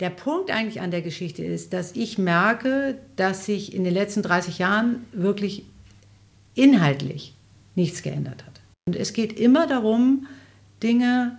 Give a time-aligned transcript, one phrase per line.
[0.00, 4.22] Der Punkt eigentlich an der Geschichte ist, dass ich merke, dass sich in den letzten
[4.22, 5.64] 30 Jahren wirklich
[6.54, 7.34] inhaltlich
[7.74, 8.60] nichts geändert hat.
[8.88, 10.26] Und es geht immer darum,
[10.82, 11.38] Dinge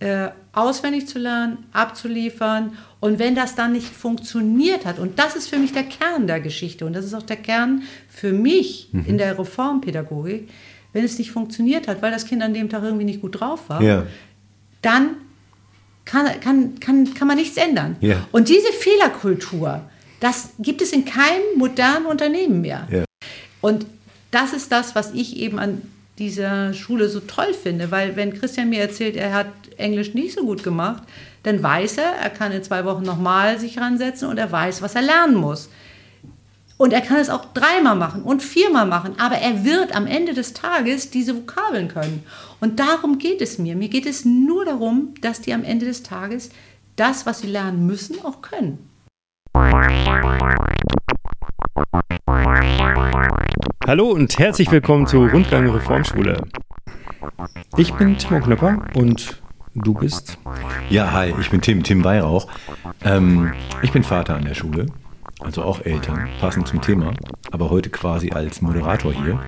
[0.00, 2.76] äh, auswendig zu lernen, abzuliefern.
[2.98, 6.40] Und wenn das dann nicht funktioniert hat, und das ist für mich der Kern der
[6.40, 9.04] Geschichte, und das ist auch der Kern für mich mhm.
[9.06, 10.48] in der Reformpädagogik,
[10.92, 13.68] wenn es nicht funktioniert hat, weil das Kind an dem Tag irgendwie nicht gut drauf
[13.68, 14.06] war, ja.
[14.82, 15.16] dann
[16.12, 17.96] kann, kann, kann, kann man nichts ändern.
[18.00, 18.26] Ja.
[18.32, 19.80] Und diese Fehlerkultur,
[20.20, 22.86] das gibt es in keinem modernen Unternehmen mehr.
[22.90, 23.04] Ja.
[23.62, 23.86] Und
[24.30, 25.80] das ist das, was ich eben an
[26.18, 29.46] dieser Schule so toll finde, weil wenn Christian mir erzählt, er hat
[29.78, 31.02] Englisch nicht so gut gemacht,
[31.44, 34.94] dann weiß er, er kann in zwei Wochen nochmal sich ransetzen und er weiß, was
[34.94, 35.70] er lernen muss.
[36.76, 40.34] Und er kann es auch dreimal machen und viermal machen, aber er wird am Ende
[40.34, 42.24] des Tages diese Vokabeln können.
[42.62, 43.74] Und darum geht es mir.
[43.74, 46.50] Mir geht es nur darum, dass die am Ende des Tages
[46.94, 48.88] das, was sie lernen müssen, auch können.
[53.84, 56.40] Hallo und herzlich willkommen zur Rundgang Reformschule.
[57.76, 59.42] Ich bin Timo Knöpper und
[59.74, 60.38] du bist?
[60.88, 62.46] Ja, hi, ich bin Tim, Tim Weihrauch.
[63.04, 64.86] Ähm, ich bin Vater an der Schule
[65.44, 67.14] also auch Eltern, passend zum Thema,
[67.50, 69.40] aber heute quasi als Moderator hier.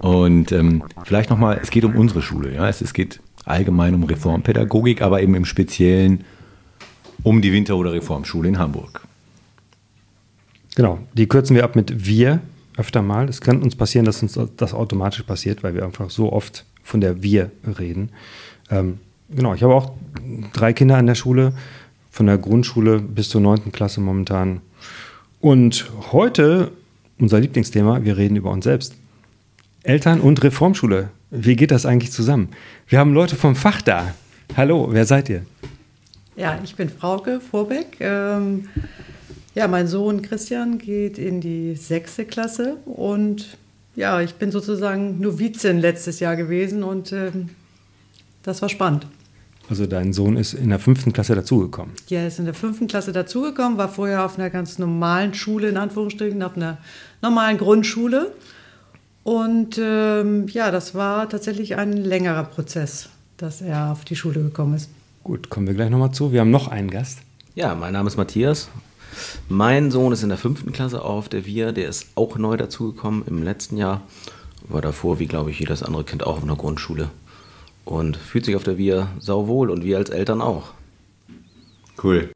[0.00, 2.54] Und ähm, vielleicht nochmal, es geht um unsere Schule.
[2.54, 2.68] Ja?
[2.68, 6.24] Es, es geht allgemein um Reformpädagogik, aber eben im Speziellen
[7.22, 9.06] um die Winter- oder Reformschule in Hamburg.
[10.74, 12.40] Genau, die kürzen wir ab mit wir
[12.76, 13.28] öfter mal.
[13.28, 17.00] Es kann uns passieren, dass uns das automatisch passiert, weil wir einfach so oft von
[17.00, 18.10] der wir reden.
[18.70, 18.98] Ähm,
[19.30, 19.92] genau, ich habe auch
[20.52, 21.52] drei Kinder an der Schule,
[22.10, 24.60] von der Grundschule bis zur neunten Klasse momentan
[25.40, 26.72] und heute
[27.18, 28.94] unser Lieblingsthema, wir reden über uns selbst.
[29.82, 31.10] Eltern und Reformschule.
[31.30, 32.48] Wie geht das eigentlich zusammen?
[32.88, 34.14] Wir haben Leute vom Fach da.
[34.56, 35.44] Hallo, wer seid ihr?
[36.36, 37.96] Ja, ich bin Frauke Vorbeck.
[38.00, 38.68] Ähm,
[39.54, 43.56] ja, mein Sohn Christian geht in die sechste Klasse und
[43.94, 47.48] ja, ich bin sozusagen Novizin letztes Jahr gewesen und ähm,
[48.42, 49.06] das war spannend.
[49.68, 51.92] Also dein Sohn ist in der fünften Klasse dazugekommen.
[52.08, 55.68] Ja, er ist in der fünften Klasse dazugekommen, war vorher auf einer ganz normalen Schule,
[55.68, 56.78] in Anführungsstrichen, auf einer
[57.20, 58.32] normalen Grundschule.
[59.24, 64.74] Und ähm, ja, das war tatsächlich ein längerer Prozess, dass er auf die Schule gekommen
[64.74, 64.88] ist.
[65.24, 66.30] Gut, kommen wir gleich nochmal zu.
[66.30, 67.18] Wir haben noch einen Gast.
[67.56, 68.68] Ja, mein Name ist Matthias.
[69.48, 71.72] Mein Sohn ist in der fünften Klasse auf der Wir.
[71.72, 74.02] Der ist auch neu dazugekommen im letzten Jahr.
[74.68, 77.10] War davor, wie glaube ich, jedes andere Kind auch auf einer Grundschule
[77.86, 80.74] und fühlt sich auf der Wir sauwohl und wir als Eltern auch.
[82.02, 82.30] Cool.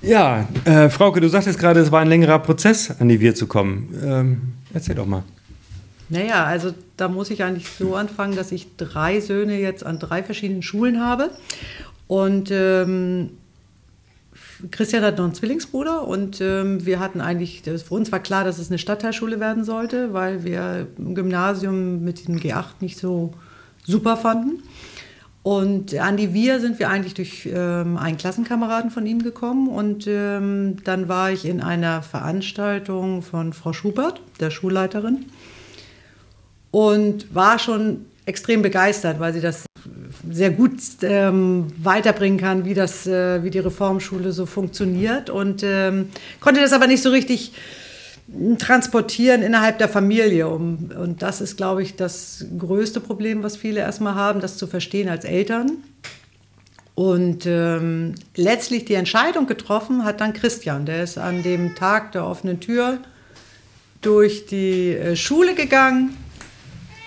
[0.00, 3.46] Ja, äh, Frauke, du sagtest gerade, es war ein längerer Prozess, an die Wir zu
[3.46, 3.92] kommen.
[4.02, 4.40] Ähm,
[4.72, 5.24] erzähl doch mal.
[6.08, 10.22] Naja, also da muss ich eigentlich so anfangen, dass ich drei Söhne jetzt an drei
[10.22, 11.30] verschiedenen Schulen habe.
[12.06, 13.30] Und ähm,
[14.70, 18.44] Christian hat noch einen Zwillingsbruder und ähm, wir hatten eigentlich, das, für uns war klar,
[18.44, 23.32] dass es eine Stadtteilschule werden sollte, weil wir im Gymnasium mit dem G8 nicht so
[23.86, 24.62] super fanden.
[25.42, 29.68] Und an die Wir sind wir eigentlich durch ähm, einen Klassenkameraden von ihm gekommen.
[29.68, 35.26] Und ähm, dann war ich in einer Veranstaltung von Frau Schubert, der Schulleiterin,
[36.72, 39.66] und war schon extrem begeistert, weil sie das
[40.28, 45.30] sehr gut ähm, weiterbringen kann, wie, das, äh, wie die Reformschule so funktioniert.
[45.30, 46.08] Und ähm,
[46.40, 47.52] konnte das aber nicht so richtig
[48.58, 50.48] transportieren innerhalb der Familie.
[50.48, 55.08] Und das ist, glaube ich, das größte Problem, was viele erstmal haben, das zu verstehen
[55.08, 55.78] als Eltern.
[56.94, 60.86] Und ähm, letztlich die Entscheidung getroffen hat dann Christian.
[60.86, 62.98] Der ist an dem Tag der offenen Tür
[64.00, 66.16] durch die äh, Schule gegangen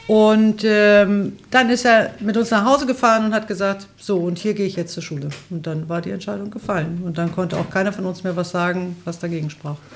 [0.10, 4.40] und ähm, dann ist er mit uns nach Hause gefahren und hat gesagt, so, und
[4.40, 5.30] hier gehe ich jetzt zur Schule.
[5.52, 7.04] Und dann war die Entscheidung gefallen.
[7.06, 9.76] Und dann konnte auch keiner von uns mehr was sagen, was dagegen sprach.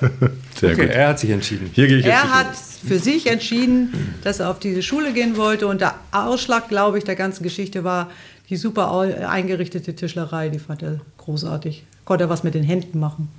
[0.60, 0.94] Sehr okay, gut.
[0.94, 1.68] Er hat sich entschieden.
[1.72, 3.92] Hier gehe ich jetzt er hat für sich entschieden,
[4.22, 5.66] dass er auf diese Schule gehen wollte.
[5.66, 8.08] Und der Ausschlag, glaube ich, der ganzen Geschichte war
[8.50, 8.96] die super
[9.28, 10.48] eingerichtete Tischlerei.
[10.48, 11.82] Die fand er großartig.
[12.04, 13.30] Konnte er was mit den Händen machen.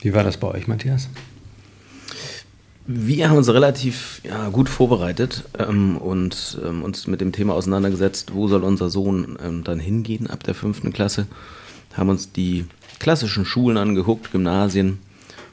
[0.00, 1.08] Wie war das bei euch, Matthias?
[2.88, 8.32] Wir haben uns relativ ja, gut vorbereitet ähm, und ähm, uns mit dem Thema auseinandergesetzt,
[8.32, 11.26] wo soll unser Sohn ähm, dann hingehen ab der fünften Klasse.
[11.94, 12.64] Haben uns die
[13.00, 15.00] klassischen Schulen angeguckt, Gymnasien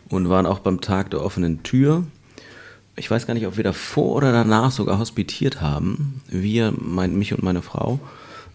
[0.09, 2.03] und waren auch beim Tag der offenen Tür.
[2.95, 6.21] Ich weiß gar nicht, ob wir davor oder danach sogar hospitiert haben.
[6.27, 7.99] Wir, mein, mich und meine Frau.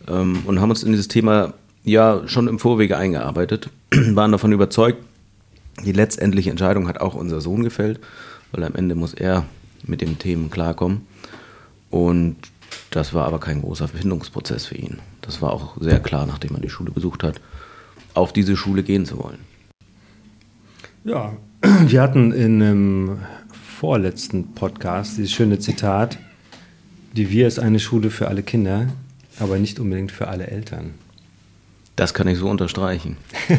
[0.07, 1.53] Ähm, und haben uns in dieses Thema
[1.83, 3.71] ja schon im Vorwege eingearbeitet.
[3.91, 5.03] waren davon überzeugt,
[5.85, 7.99] die letztendliche Entscheidung hat auch unser Sohn gefällt
[8.53, 9.45] weil am Ende muss er
[9.87, 11.07] mit den Themen klarkommen.
[11.91, 12.37] Und
[12.91, 14.99] Das war aber kein großer Findungsprozess für ihn.
[15.21, 17.41] Das war auch sehr klar, nachdem er die Schule besucht hat,
[18.15, 19.39] auf diese Schule gehen zu wollen.
[21.05, 21.37] Ja,
[21.87, 23.19] wir hatten in einem
[23.79, 26.19] vorletzten Podcast dieses schöne Zitat,
[27.13, 28.89] die Wir ist eine Schule für alle Kinder,
[29.39, 30.95] aber nicht unbedingt für alle Eltern.
[31.97, 33.17] Das kann ich so unterstreichen.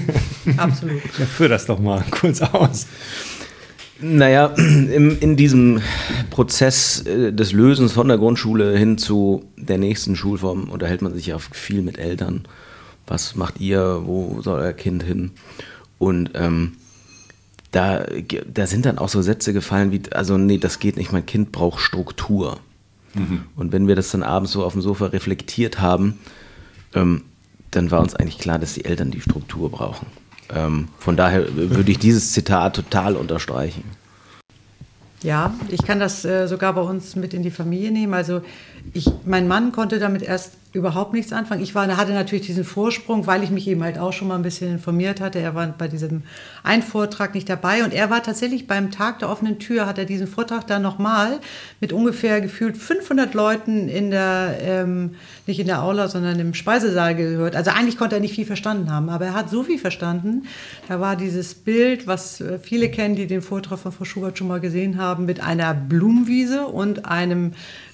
[0.58, 1.02] Absolut.
[1.18, 2.88] Ja, führ das doch mal kurz aus.
[4.01, 5.81] Naja, im, in diesem
[6.30, 11.28] Prozess äh, des Lösens von der Grundschule hin zu der nächsten Schulform unterhält man sich
[11.28, 12.44] ja viel mit Eltern.
[13.07, 14.01] Was macht ihr?
[14.06, 15.31] Wo soll euer Kind hin?
[15.98, 16.74] Und ähm,
[17.72, 18.06] da,
[18.51, 21.52] da sind dann auch so Sätze gefallen wie, also nee, das geht nicht, mein Kind
[21.52, 22.60] braucht Struktur.
[23.13, 23.44] Mhm.
[23.56, 26.19] Und wenn wir das dann abends so auf dem Sofa reflektiert haben,
[26.94, 27.24] ähm,
[27.72, 30.07] dann war uns eigentlich klar, dass die Eltern die Struktur brauchen.
[30.54, 33.84] Ähm, von daher würde ich dieses Zitat total unterstreichen.
[35.22, 38.13] Ja, ich kann das äh, sogar bei uns mit in die Familie nehmen.
[38.13, 38.42] Also
[38.94, 41.63] ich, mein Mann konnte damit erst überhaupt nichts anfangen.
[41.63, 44.44] Ich war, hatte natürlich diesen Vorsprung, weil ich mich eben halt auch schon mal ein
[44.44, 45.39] bisschen informiert hatte.
[45.39, 46.21] Er war bei diesem
[46.62, 50.06] einen Vortrag nicht dabei und er war tatsächlich beim Tag der offenen Tür, hat er
[50.06, 51.39] diesen Vortrag dann nochmal
[51.80, 55.16] mit ungefähr gefühlt 500 Leuten in der, ähm,
[55.48, 57.56] nicht in der Aula, sondern im Speisesaal gehört.
[57.56, 60.44] Also eigentlich konnte er nicht viel verstanden haben, aber er hat so viel verstanden.
[60.88, 64.48] Da war dieses Bild, was äh, viele kennen, die den Vortrag von Frau Schubert schon
[64.48, 67.54] mal gesehen haben, mit einer Blumenwiese und einem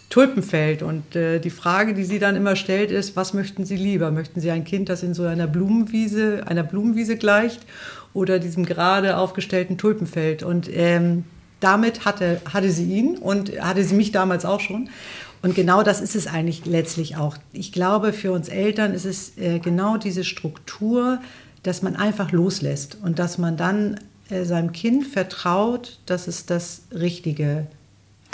[0.09, 0.83] Tulpenfeld.
[0.83, 4.11] Und äh, die Frage, die sie dann immer stellt, ist, was möchten Sie lieber?
[4.11, 7.61] Möchten Sie ein Kind, das in so einer Blumenwiese, einer Blumenwiese gleicht
[8.13, 10.43] oder diesem gerade aufgestellten Tulpenfeld?
[10.43, 11.25] Und ähm,
[11.59, 14.89] damit hatte, hatte sie ihn und hatte sie mich damals auch schon.
[15.41, 17.37] Und genau das ist es eigentlich letztlich auch.
[17.53, 21.19] Ich glaube, für uns Eltern ist es äh, genau diese Struktur,
[21.63, 23.99] dass man einfach loslässt und dass man dann
[24.29, 27.67] äh, seinem Kind vertraut, dass es das Richtige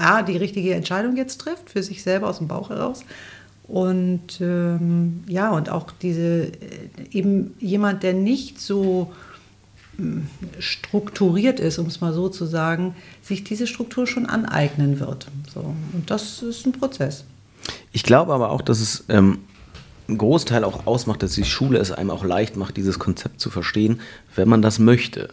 [0.02, 3.04] A, die richtige Entscheidung jetzt trifft, für sich selber aus dem Bauch heraus.
[3.72, 6.52] Und ähm, ja, und auch diese, äh,
[7.12, 9.14] eben jemand, der nicht so
[9.96, 10.28] hm,
[10.60, 15.28] strukturiert ist, um es mal so zu sagen, sich diese Struktur schon aneignen wird.
[15.54, 15.74] So.
[15.94, 17.24] Und das ist ein Prozess.
[17.94, 19.40] Ich glaube aber auch, dass es ähm,
[20.10, 23.50] einen Großteil auch ausmacht, dass die Schule es einem auch leicht macht, dieses Konzept zu
[23.50, 24.02] verstehen,
[24.36, 25.30] wenn man das möchte.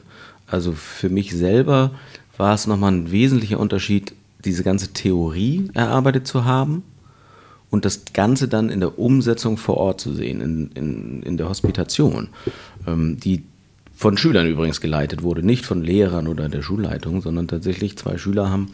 [0.46, 1.90] Also für mich selber
[2.36, 4.14] war es nochmal ein wesentlicher Unterschied,
[4.48, 6.82] diese ganze Theorie erarbeitet zu haben
[7.70, 11.48] und das Ganze dann in der Umsetzung vor Ort zu sehen, in, in, in der
[11.48, 12.28] Hospitation,
[12.86, 13.44] ähm, die
[13.94, 18.48] von Schülern übrigens geleitet wurde, nicht von Lehrern oder der Schulleitung, sondern tatsächlich zwei Schüler
[18.48, 18.70] haben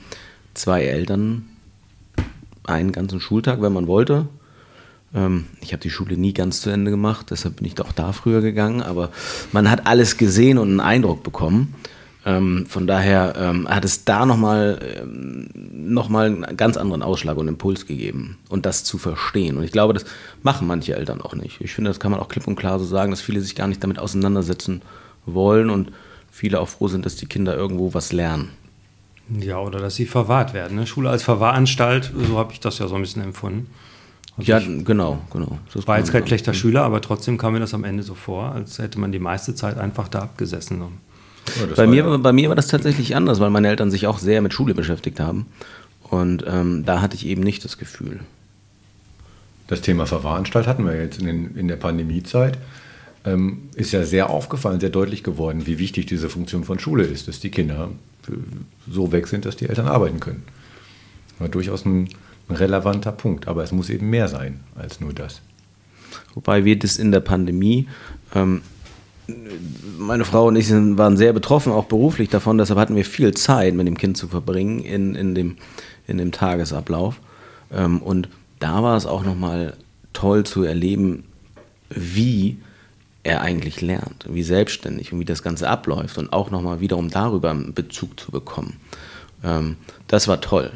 [0.53, 1.47] zwei Eltern
[2.65, 4.29] einen ganzen Schultag, wenn man wollte.
[5.15, 8.13] Ähm, ich habe die Schule nie ganz zu Ende gemacht, deshalb bin ich auch da
[8.13, 9.11] früher gegangen, aber
[9.53, 11.75] man hat alles gesehen und einen Eindruck bekommen.
[12.27, 17.49] Ähm, von daher ähm, hat es da nochmal ähm, noch einen ganz anderen Ausschlag und
[17.49, 19.59] Impuls gegeben und das zu verstehen.
[19.59, 20.07] Und ich glaube, das
[20.43, 21.61] machen manche Eltern auch nicht.
[21.61, 23.69] Ich finde, das kann man auch klipp und klar so sagen, dass viele sich gar
[23.69, 24.81] nicht damit auseinandersetzen
[25.27, 25.93] wollen und
[26.31, 28.51] viele auch froh sind, dass die Kinder irgendwo was lernen.
[29.29, 30.77] Ja, oder dass sie verwahrt werden.
[30.77, 30.87] Ne?
[30.87, 33.69] Schule als Verwahranstalt, so habe ich das ja so ein bisschen empfunden.
[34.37, 35.59] Also ja, genau, genau.
[35.73, 38.53] Das war jetzt kein schlechter Schüler, aber trotzdem kam mir das am Ende so vor,
[38.53, 40.83] als hätte man die meiste Zeit einfach da abgesessen.
[41.61, 42.17] Ja, bei, mir, ja.
[42.17, 45.21] bei mir war das tatsächlich anders, weil meine Eltern sich auch sehr mit Schule beschäftigt
[45.21, 45.47] haben.
[46.03, 48.21] Und ähm, da hatte ich eben nicht das Gefühl.
[49.67, 52.59] Das Thema Verwahranstalt hatten wir jetzt in, den, in der Pandemiezeit.
[53.25, 57.27] Ähm, ist ja sehr aufgefallen, sehr deutlich geworden, wie wichtig diese Funktion von Schule ist,
[57.27, 57.91] dass die Kinder
[58.91, 60.43] so weg sind, dass die Eltern arbeiten können.
[61.39, 62.11] War durchaus ein,
[62.49, 65.41] ein relevanter Punkt, aber es muss eben mehr sein als nur das.
[66.35, 67.89] Wobei wir das in der Pandemie
[68.35, 68.61] ähm,
[69.99, 72.59] meine Frau und ich sind, waren sehr betroffen, auch beruflich davon.
[72.59, 75.57] Deshalb hatten wir viel Zeit mit dem Kind zu verbringen in, in, dem,
[76.07, 77.21] in dem Tagesablauf.
[77.73, 78.29] Ähm, und
[78.59, 79.77] da war es auch nochmal
[80.13, 81.25] toll zu erleben,
[81.91, 82.59] wie
[83.23, 87.51] er eigentlich lernt, wie selbstständig und wie das Ganze abläuft und auch nochmal wiederum darüber
[87.51, 88.77] einen Bezug zu bekommen.
[89.43, 89.77] Ähm,
[90.07, 90.71] das war toll.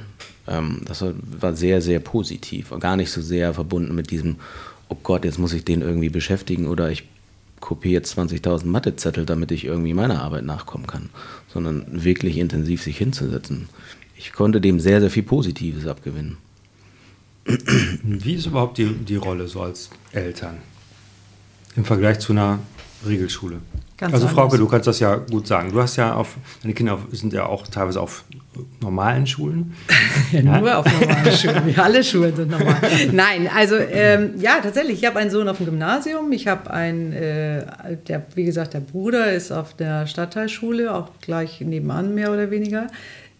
[0.46, 1.04] Ähm, das
[1.40, 2.72] war, sehr, sehr positiv.
[2.80, 4.36] Gar nicht so sehr verbunden mit diesem,
[4.88, 7.04] oh Gott, jetzt muss ich den irgendwie beschäftigen oder ich
[7.60, 11.10] kopiere jetzt 20.000 Mathezettel, damit ich irgendwie meiner Arbeit nachkommen kann,
[11.52, 13.68] sondern wirklich intensiv sich hinzusetzen.
[14.16, 16.38] Ich konnte dem sehr, sehr viel Positives abgewinnen.
[18.02, 20.58] Wie ist überhaupt die, die Rolle so als Eltern
[21.76, 22.58] im Vergleich zu einer
[23.06, 23.60] Regelschule?
[23.96, 25.72] Ganz also Frauke, du kannst das ja gut sagen.
[25.72, 28.24] Du hast ja auf, deine Kinder sind ja auch teilweise auf
[28.80, 29.74] normalen Schulen.
[30.32, 30.78] ja, nur ja.
[30.78, 31.74] auf normalen Schulen.
[31.74, 32.76] Ja, alle Schulen sind normal.
[33.12, 35.02] Nein, also ähm, ja, tatsächlich.
[35.02, 36.32] Ich habe einen Sohn auf dem Gymnasium.
[36.32, 37.64] Ich habe einen, äh,
[38.08, 42.88] der, wie gesagt, der Bruder ist auf der Stadtteilschule, auch gleich nebenan mehr oder weniger.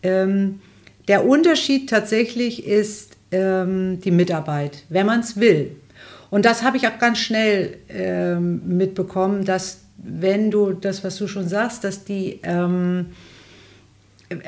[0.02, 0.60] Ähm,
[1.08, 5.72] der Unterschied tatsächlich ist ähm, die Mitarbeit, wenn man es will.
[6.30, 11.26] Und das habe ich auch ganz schnell ähm, mitbekommen, dass wenn du das, was du
[11.26, 13.06] schon sagst, dass die, ähm,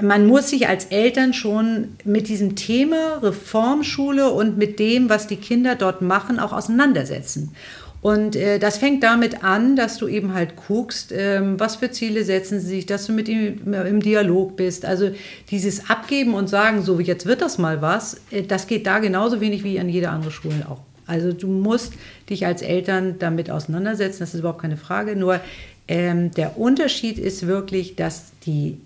[0.02, 5.36] man muss sich als Eltern schon mit diesem Thema Reformschule und mit dem, was die
[5.36, 7.54] Kinder dort machen, auch auseinandersetzen.
[8.02, 12.24] Und äh, das fängt damit an, dass du eben halt guckst, ähm, was für Ziele
[12.24, 14.86] setzen sie sich, dass du mit ihm im Dialog bist.
[14.86, 15.10] Also
[15.50, 19.40] dieses Abgeben und sagen, so jetzt wird das mal was, äh, das geht da genauso
[19.40, 20.80] wenig wie an jeder andere Schule auch.
[21.06, 21.94] Also du musst
[22.30, 25.16] dich als Eltern damit auseinandersetzen, das ist überhaupt keine Frage.
[25.16, 25.40] Nur
[25.88, 28.78] ähm, der Unterschied ist wirklich, dass die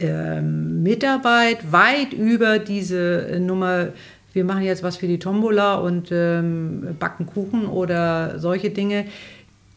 [0.00, 3.88] ähm, Mitarbeit weit über diese äh, Nummer
[4.36, 9.06] wir machen jetzt was für die Tombola und ähm, backen Kuchen oder solche Dinge.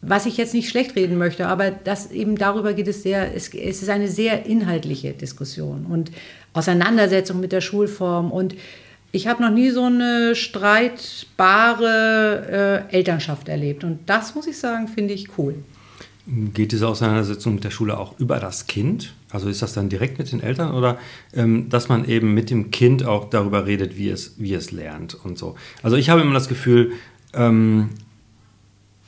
[0.02, 3.54] Was ich jetzt nicht schlecht reden möchte, aber das eben darüber geht es sehr, es,
[3.54, 6.10] es ist eine sehr inhaltliche Diskussion und
[6.52, 8.54] Auseinandersetzung mit der Schulform und
[9.12, 11.86] ich habe noch nie so eine streitbare
[12.90, 15.54] äh, Elternschaft erlebt und das muss ich sagen, finde ich cool.
[16.54, 19.14] Geht diese Auseinandersetzung mit der Schule auch über das Kind?
[19.30, 20.98] Also ist das dann direkt mit den Eltern oder
[21.34, 25.14] ähm, dass man eben mit dem Kind auch darüber redet, wie es, wie es lernt
[25.24, 25.56] und so?
[25.82, 26.92] Also ich habe immer das Gefühl,
[27.32, 27.90] ähm,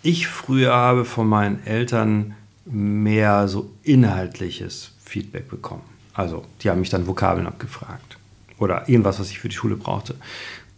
[0.02, 5.82] ich früher habe von meinen Eltern mehr so inhaltliches Feedback bekommen.
[6.14, 8.18] Also die haben mich dann Vokabeln abgefragt
[8.58, 10.16] oder irgendwas, was ich für die Schule brauchte.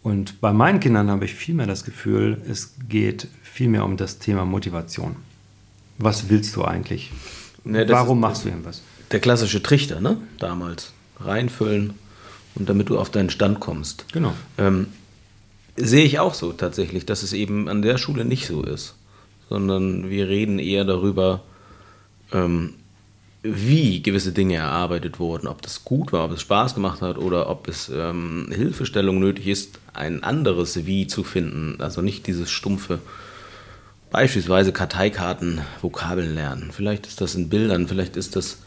[0.03, 3.97] Und bei meinen Kindern habe ich viel mehr das Gefühl, es geht viel mehr um
[3.97, 5.15] das Thema Motivation.
[5.97, 7.11] Was willst du eigentlich?
[7.63, 8.81] Ne, Warum machst du irgendwas?
[9.11, 10.17] Der klassische Trichter, ne?
[10.39, 10.93] Damals.
[11.19, 11.93] Reinfüllen
[12.55, 14.05] und damit du auf deinen Stand kommst.
[14.11, 14.33] Genau.
[14.57, 14.87] Ähm,
[15.75, 18.95] sehe ich auch so tatsächlich, dass es eben an der Schule nicht so ist.
[19.49, 21.43] Sondern wir reden eher darüber,
[22.31, 22.73] ähm,
[23.43, 27.47] wie gewisse Dinge erarbeitet wurden, ob das gut war, ob es Spaß gemacht hat oder
[27.49, 31.79] ob es ähm, Hilfestellung nötig ist, ein anderes Wie zu finden.
[31.79, 32.99] Also nicht dieses stumpfe
[34.15, 36.69] Beispielsweise Karteikarten, Vokabeln lernen.
[36.71, 38.59] Vielleicht ist das in Bildern, vielleicht ist das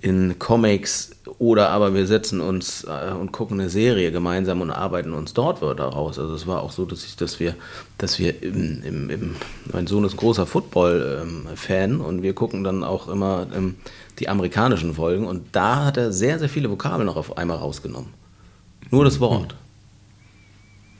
[0.00, 5.12] in Comics oder aber wir setzen uns äh, und gucken eine Serie gemeinsam und arbeiten
[5.12, 6.20] uns dort Wörter raus.
[6.20, 7.56] Also es war auch so, dass, ich, dass wir,
[7.98, 9.36] dass wir im, im, im
[9.72, 13.74] mein Sohn ist großer Football-Fan ähm, und wir gucken dann auch immer ähm,
[14.20, 18.14] die amerikanischen Folgen und da hat er sehr, sehr viele Vokabeln noch auf einmal rausgenommen.
[18.92, 19.56] Nur das Wort.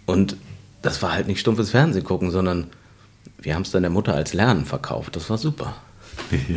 [0.06, 0.36] Und
[0.82, 2.66] das war halt nicht stumpfes Fernsehen gucken, sondern
[3.40, 5.16] wir haben es dann der Mutter als Lernen verkauft.
[5.16, 5.76] Das war super.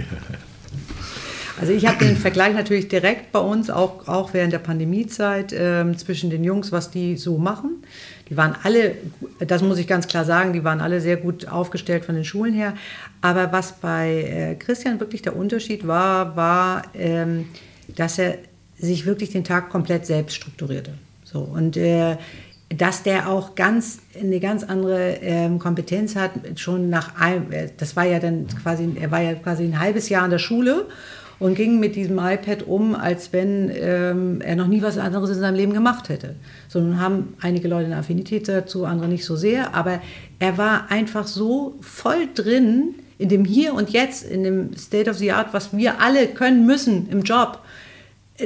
[1.59, 5.85] Also ich habe den Vergleich natürlich direkt bei uns, auch, auch während der Pandemiezeit, äh,
[5.95, 7.83] zwischen den Jungs, was die so machen.
[8.29, 8.95] Die waren alle,
[9.39, 12.53] das muss ich ganz klar sagen, die waren alle sehr gut aufgestellt von den Schulen
[12.53, 12.73] her.
[13.21, 17.49] Aber was bei äh, Christian wirklich der Unterschied war, war, ähm,
[17.95, 18.39] dass er
[18.79, 20.93] sich wirklich den Tag komplett selbst strukturierte.
[21.23, 22.17] So, und äh,
[22.77, 27.95] dass der auch ganz eine ganz andere ähm, Kompetenz hat, schon nach einem, äh, das
[27.95, 30.87] war ja dann quasi, er war ja quasi ein halbes Jahr in der Schule
[31.39, 35.39] und ging mit diesem iPad um, als wenn ähm, er noch nie was anderes in
[35.39, 36.35] seinem Leben gemacht hätte.
[36.67, 40.01] So nun haben einige Leute eine Affinität dazu, andere nicht so sehr, aber
[40.39, 45.17] er war einfach so voll drin in dem Hier und Jetzt, in dem State of
[45.17, 47.59] the Art, was wir alle können müssen im Job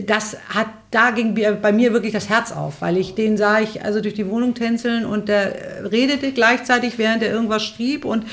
[0.05, 3.83] das hat, da ging bei mir wirklich das Herz auf, weil ich den sah ich
[3.83, 8.25] also durch die Wohnung tänzeln und der redete gleichzeitig, während er irgendwas schrieb und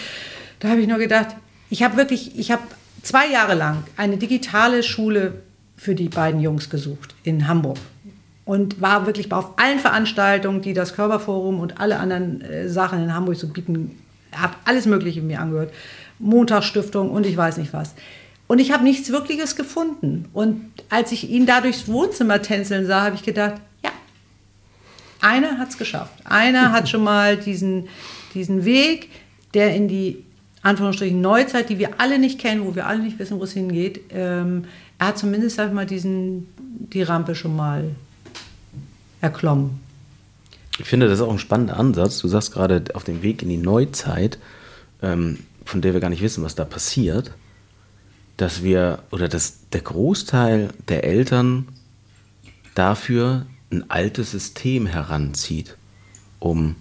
[0.61, 1.29] da habe ich nur gedacht,
[1.71, 2.63] ich habe wirklich, ich habe
[3.03, 5.35] zwei Jahre lang eine digitale Schule
[5.77, 7.79] für die beiden Jungs gesucht in Hamburg
[8.45, 13.15] und war wirklich auf allen Veranstaltungen, die das Körperforum und alle anderen äh, Sachen in
[13.15, 13.99] Hamburg so bieten,
[14.33, 15.73] habe alles Mögliche mir angehört,
[16.19, 17.95] Montagsstiftung und ich weiß nicht was.
[18.53, 20.29] Und ich habe nichts Wirkliches gefunden.
[20.35, 23.91] Und als ich ihn da durchs Wohnzimmer tänzeln sah, habe ich gedacht, ja,
[25.23, 26.13] einer hat es geschafft.
[26.25, 27.89] Einer hat schon mal diesen,
[28.35, 29.09] diesen Weg,
[29.55, 30.23] der in die
[30.61, 34.03] Anführungsstrichen Neuzeit, die wir alle nicht kennen, wo wir alle nicht wissen, wo es hingeht,
[34.11, 34.67] ähm,
[34.99, 36.47] er hat zumindest sag ich mal diesen,
[36.93, 37.97] die Rampe schon mal
[39.23, 39.81] erklommen.
[40.79, 42.19] Ich finde, das ist auch ein spannender Ansatz.
[42.19, 44.37] Du sagst gerade auf dem Weg in die Neuzeit,
[45.01, 47.33] ähm, von der wir gar nicht wissen, was da passiert
[48.43, 51.69] dass wir oder dass der Großteil der Eltern
[52.75, 55.77] dafür ein altes System heranzieht,
[56.41, 56.75] um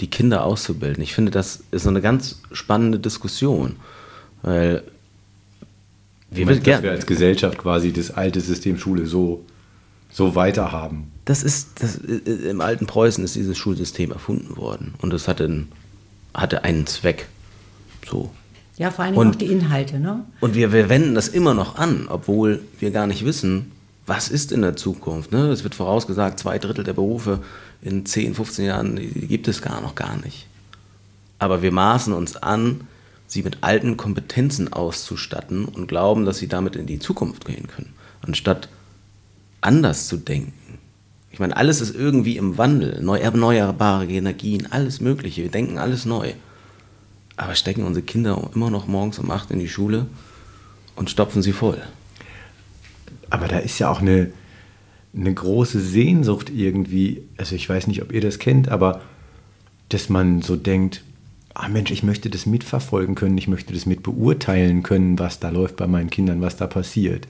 [0.00, 1.02] die Kinder auszubilden.
[1.02, 3.74] Ich finde, das ist so eine ganz spannende Diskussion,
[4.42, 4.84] weil
[6.30, 9.44] wir, Moment, dass wir als Gesellschaft quasi das alte System Schule so,
[10.12, 11.10] so weiter haben.
[11.24, 15.64] Das ist, das, im alten Preußen ist dieses Schulsystem erfunden worden und es hatte,
[16.32, 17.26] hatte einen Zweck.
[18.08, 18.30] So,
[18.76, 19.98] ja, vor allem und, auch die Inhalte.
[19.98, 20.24] Ne?
[20.40, 23.72] Und wir, wir wenden das immer noch an, obwohl wir gar nicht wissen,
[24.06, 25.32] was ist in der Zukunft?
[25.32, 25.48] Ne?
[25.48, 27.40] Es wird vorausgesagt, zwei Drittel der Berufe
[27.82, 30.46] in 10, 15 Jahren die gibt es gar noch gar nicht.
[31.38, 32.82] Aber wir maßen uns an,
[33.26, 37.92] sie mit alten Kompetenzen auszustatten und glauben, dass sie damit in die Zukunft gehen können,
[38.22, 38.68] anstatt
[39.60, 40.52] anders zu denken.
[41.30, 45.42] Ich meine, alles ist irgendwie im Wandel, neu, erneuerbare Energien, alles Mögliche.
[45.42, 46.32] Wir denken alles neu.
[47.36, 50.06] Aber stecken unsere Kinder immer noch morgens um 8 in die Schule
[50.94, 51.82] und stopfen sie voll.
[53.28, 54.30] Aber da ist ja auch eine,
[55.14, 57.22] eine große Sehnsucht irgendwie.
[57.36, 59.02] Also ich weiß nicht, ob ihr das kennt, aber
[59.88, 61.02] dass man so denkt,
[61.54, 65.50] ah Mensch, ich möchte das mitverfolgen können, ich möchte das mit beurteilen können, was da
[65.50, 67.28] läuft bei meinen Kindern, was da passiert.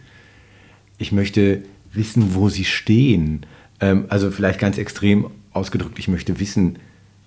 [0.99, 3.47] Ich möchte wissen, wo sie stehen.
[3.81, 6.79] Ähm, also vielleicht ganz extrem ausgedrückt, ich möchte wissen,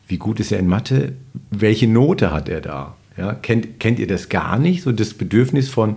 [0.09, 1.13] wie gut ist er in Mathe,
[1.51, 2.95] welche Note hat er da?
[3.17, 4.83] Ja, kennt, kennt ihr das gar nicht?
[4.83, 5.95] So das Bedürfnis von,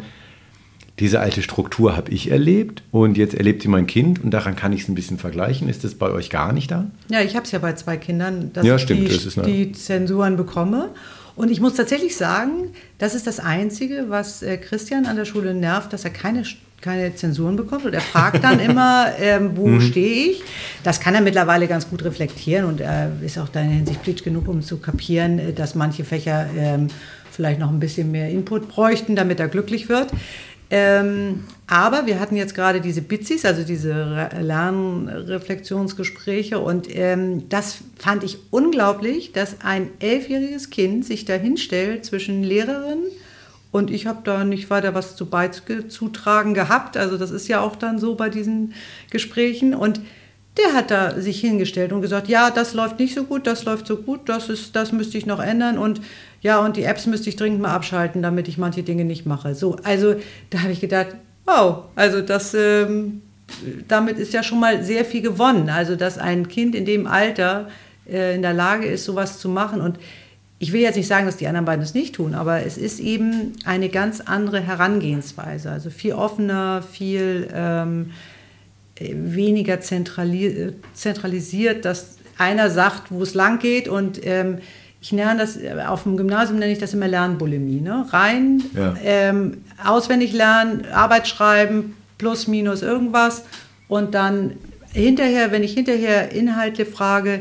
[0.99, 4.73] diese alte Struktur habe ich erlebt und jetzt erlebt sie mein Kind und daran kann
[4.73, 5.69] ich es ein bisschen vergleichen.
[5.69, 6.91] Ist das bei euch gar nicht da?
[7.09, 9.73] Ja, ich habe es ja bei zwei Kindern, dass ja, ich stimmt, die, eine- die
[9.73, 10.91] Zensuren bekomme.
[11.35, 15.55] Und ich muss tatsächlich sagen, das ist das Einzige, was äh, Christian an der Schule
[15.55, 16.43] nervt, dass er keine,
[16.83, 17.87] keine Zensuren bekommt.
[17.87, 20.43] Und er fragt dann immer, ähm, wo stehe ich?
[20.83, 24.23] Das kann er mittlerweile ganz gut reflektieren und er ist auch da in Hinsicht blitz
[24.23, 26.89] genug, um zu kapieren, äh, dass manche Fächer ähm,
[27.31, 30.09] vielleicht noch ein bisschen mehr Input bräuchten, damit er glücklich wird.
[30.75, 37.77] Ähm, aber wir hatten jetzt gerade diese Bitzis, also diese Re- Lernreflexionsgespräche und ähm, das
[37.99, 43.01] fand ich unglaublich, dass ein elfjähriges Kind sich da hinstellt zwischen Lehrerin
[43.73, 46.97] und ich habe da nicht weiter was zu beizutragen gehabt.
[46.97, 48.75] Also das ist ja auch dann so bei diesen
[49.11, 50.01] Gesprächen und
[50.59, 53.87] der hat da sich hingestellt und gesagt, ja, das läuft nicht so gut, das läuft
[53.87, 56.03] so gut, das ist, das müsste ich noch ändern und
[56.43, 59.55] ja, und die Apps müsste ich dringend mal abschalten, damit ich manche Dinge nicht mache.
[59.55, 60.17] So, also
[60.51, 61.09] da habe ich gedacht,
[61.47, 63.23] wow, also das, ähm,
[63.89, 65.71] damit ist ja schon mal sehr viel gewonnen.
[65.71, 67.69] Also dass ein Kind in dem Alter
[68.07, 69.99] äh, in der Lage ist, sowas zu machen und
[70.63, 73.01] ich will jetzt nicht sagen, dass die anderen beiden es nicht tun, aber es ist
[73.01, 75.69] eben eine ganz andere Herangehensweise.
[75.73, 78.11] Also viel offener, viel ähm,
[79.01, 84.59] weniger zentrali zentralisiert, dass einer sagt, wo es lang geht und ähm,
[85.01, 87.81] ich nenne das, auf dem Gymnasium nenne ich das immer Lernbulimie.
[87.81, 88.07] Ne?
[88.11, 88.95] Rein, Ja.
[89.03, 93.43] ähm, auswendig lernen, Arbeit schreiben, plus, minus irgendwas
[93.89, 94.53] und dann
[94.93, 97.41] hinterher, wenn ich hinterher Inhalte frage,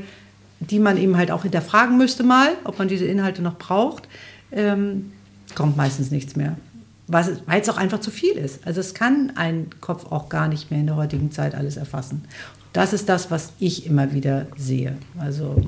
[0.69, 4.07] die man eben halt auch hinterfragen müsste mal, ob man diese Inhalte noch braucht,
[4.51, 5.11] ähm,
[5.55, 6.55] kommt meistens nichts mehr.
[7.07, 8.65] Weil es auch einfach zu viel ist.
[8.65, 12.23] Also es kann ein Kopf auch gar nicht mehr in der heutigen Zeit alles erfassen.
[12.71, 14.95] Das ist das, was ich immer wieder sehe.
[15.19, 15.61] Also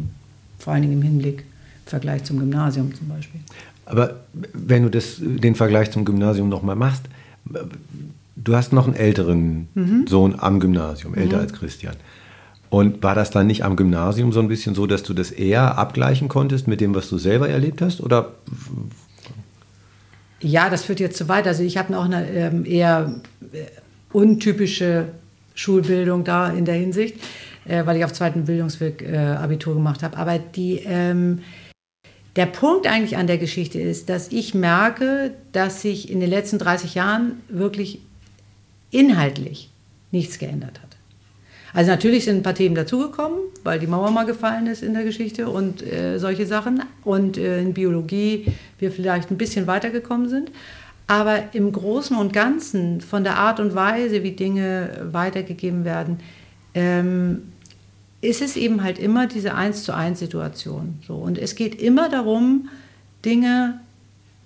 [0.57, 3.41] vor allen Dingen im Hinblick im Vergleich zum Gymnasium zum Beispiel.
[3.85, 4.21] Aber
[4.53, 7.03] wenn du das, den Vergleich zum Gymnasium nochmal machst,
[8.37, 9.67] du hast noch einen älteren
[10.07, 11.95] Sohn am Gymnasium, älter als Christian.
[12.73, 15.77] Und war das dann nicht am Gymnasium so ein bisschen so, dass du das eher
[15.77, 18.01] abgleichen konntest mit dem, was du selber erlebt hast?
[18.01, 18.33] Oder
[20.41, 21.45] Ja, das führt jetzt zu weit.
[21.45, 23.65] Also ich habe auch eine ähm, eher äh,
[24.11, 25.09] untypische
[25.53, 27.17] Schulbildung da in der Hinsicht,
[27.65, 30.17] äh, weil ich auf zweiten Bildungsweg äh, Abitur gemacht habe.
[30.17, 31.43] Aber die, ähm,
[32.35, 36.57] der Punkt eigentlich an der Geschichte ist, dass ich merke, dass sich in den letzten
[36.57, 37.99] 30 Jahren wirklich
[38.89, 39.69] inhaltlich
[40.09, 40.92] nichts geändert hat.
[41.73, 45.03] Also natürlich sind ein paar Themen dazugekommen, weil die Mauer mal gefallen ist in der
[45.03, 46.83] Geschichte und äh, solche Sachen.
[47.03, 50.51] Und äh, in Biologie wir vielleicht ein bisschen weitergekommen sind.
[51.07, 56.19] Aber im Großen und Ganzen, von der Art und Weise, wie Dinge weitergegeben werden,
[56.75, 57.51] ähm,
[58.21, 60.99] ist es eben halt immer diese Eins zu eins Situation.
[61.05, 61.15] So.
[61.15, 62.69] Und es geht immer darum,
[63.25, 63.79] Dinge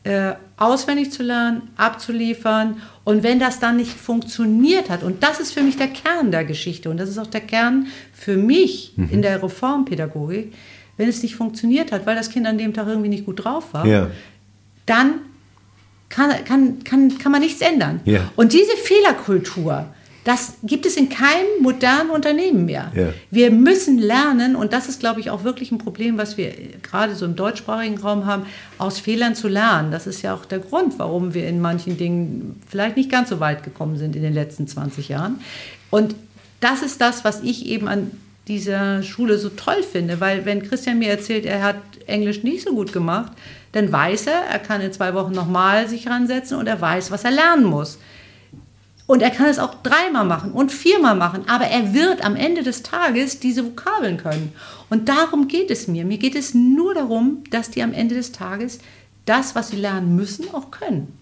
[0.07, 2.81] äh, auswendig zu lernen, abzuliefern.
[3.03, 6.45] Und wenn das dann nicht funktioniert hat, und das ist für mich der Kern der
[6.45, 10.53] Geschichte, und das ist auch der Kern für mich in der Reformpädagogik,
[10.97, 13.73] wenn es nicht funktioniert hat, weil das Kind an dem Tag irgendwie nicht gut drauf
[13.73, 14.09] war, Ja.
[14.85, 15.15] dann
[16.09, 17.99] kann, kann, kann, kann man nichts ändern.
[18.05, 18.31] Ja.
[18.37, 19.87] Und diese Fehlerkultur,
[20.27, 22.91] das gibt es in keinem modernen Unternehmen mehr.
[22.93, 23.13] Ja.
[23.31, 26.51] Wir müssen lernen, und das ist, glaube ich, auch wirklich ein Problem, was wir
[26.83, 28.45] gerade so im deutschsprachigen Raum haben,
[28.77, 29.89] aus Fehlern zu lernen.
[29.89, 33.39] Das ist ja auch der Grund, warum wir in manchen Dingen vielleicht nicht ganz so
[33.39, 35.39] weit gekommen sind in den letzten 20 Jahren.
[35.91, 36.13] Und
[36.59, 38.11] das ist das, was ich eben an
[38.49, 42.73] dieser Schule so toll finde, weil wenn Christian mir erzählt, er hat Englisch nicht so
[42.73, 43.31] gut gemacht,
[43.71, 47.23] dann weiß er, er kann in zwei Wochen nochmal sich ransetzen und er weiß, was
[47.23, 47.97] er lernen muss.
[49.07, 52.61] Und er kann es auch dreimal machen und viermal machen, aber er wird am Ende
[52.61, 54.53] des Tages diese Vokabeln können.
[54.89, 56.05] Und darum geht es mir.
[56.05, 58.79] Mir geht es nur darum, dass die am Ende des Tages
[59.25, 61.17] das, was sie lernen müssen, auch können.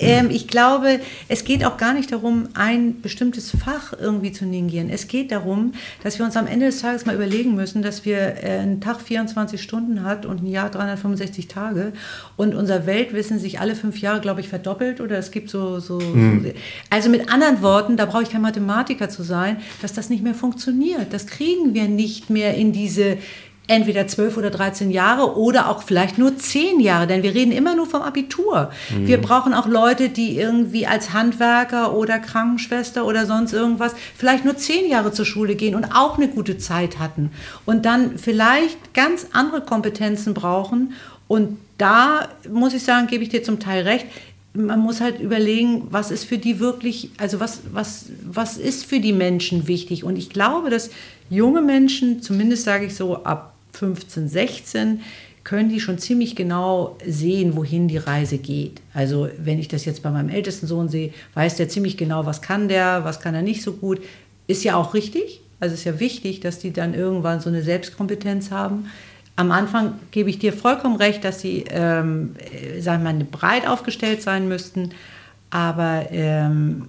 [0.00, 4.90] Ähm, ich glaube, es geht auch gar nicht darum, ein bestimmtes Fach irgendwie zu negieren.
[4.90, 8.18] Es geht darum, dass wir uns am Ende des Tages mal überlegen müssen, dass wir
[8.18, 11.92] äh, einen Tag 24 Stunden hat und ein Jahr 365 Tage
[12.36, 15.98] und unser Weltwissen sich alle fünf Jahre, glaube ich, verdoppelt oder es gibt so, so,
[16.00, 16.52] mhm.
[16.90, 20.34] also mit anderen Worten, da brauche ich kein Mathematiker zu sein, dass das nicht mehr
[20.34, 21.12] funktioniert.
[21.12, 23.18] Das kriegen wir nicht mehr in diese
[23.66, 27.74] entweder zwölf oder 13 Jahre oder auch vielleicht nur zehn Jahre, denn wir reden immer
[27.74, 28.70] nur vom Abitur.
[28.90, 29.06] Mhm.
[29.06, 34.56] Wir brauchen auch Leute, die irgendwie als Handwerker oder Krankenschwester oder sonst irgendwas vielleicht nur
[34.56, 37.30] zehn Jahre zur Schule gehen und auch eine gute Zeit hatten
[37.64, 40.92] und dann vielleicht ganz andere Kompetenzen brauchen.
[41.26, 44.06] Und da muss ich sagen, gebe ich dir zum Teil recht,
[44.52, 49.00] man muss halt überlegen, was ist für die wirklich, also was, was, was ist für
[49.00, 50.04] die Menschen wichtig.
[50.04, 50.90] Und ich glaube, dass
[51.28, 55.00] junge Menschen, zumindest sage ich so ab 15, 16
[55.44, 58.80] können die schon ziemlich genau sehen, wohin die Reise geht.
[58.94, 62.40] Also wenn ich das jetzt bei meinem ältesten Sohn sehe, weiß der ziemlich genau, was
[62.40, 64.00] kann der, was kann er nicht so gut.
[64.46, 65.42] Ist ja auch richtig.
[65.60, 68.86] Also ist ja wichtig, dass die dann irgendwann so eine Selbstkompetenz haben.
[69.36, 72.36] Am Anfang gebe ich dir vollkommen recht, dass sie, ähm,
[72.80, 74.90] sagen wir mal, breit aufgestellt sein müssten.
[75.50, 76.88] Aber ähm,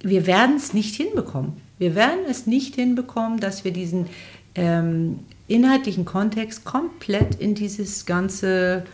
[0.00, 1.52] wir werden es nicht hinbekommen.
[1.78, 4.06] Wir werden es nicht hinbekommen, dass wir diesen
[4.54, 8.84] ähm, inhaltlichen Kontext komplett in dieses ganze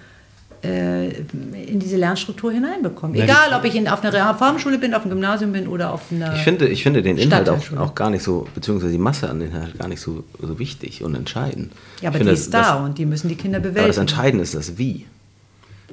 [0.65, 3.15] äh, in diese Lernstruktur hineinbekommen.
[3.21, 6.35] Egal, ob ich in, auf einer Reformschule bin, auf einem Gymnasium bin oder auf einer.
[6.35, 9.41] Ich finde, ich finde den Inhalt auch, auch gar nicht so, beziehungsweise die Masse an
[9.41, 11.73] Inhalt gar nicht so, so wichtig und entscheidend.
[12.01, 13.85] Ja, aber finde, die ist da das, und die müssen die Kinder bewältigen.
[13.85, 15.07] Aber das Entscheidende ist das Wie,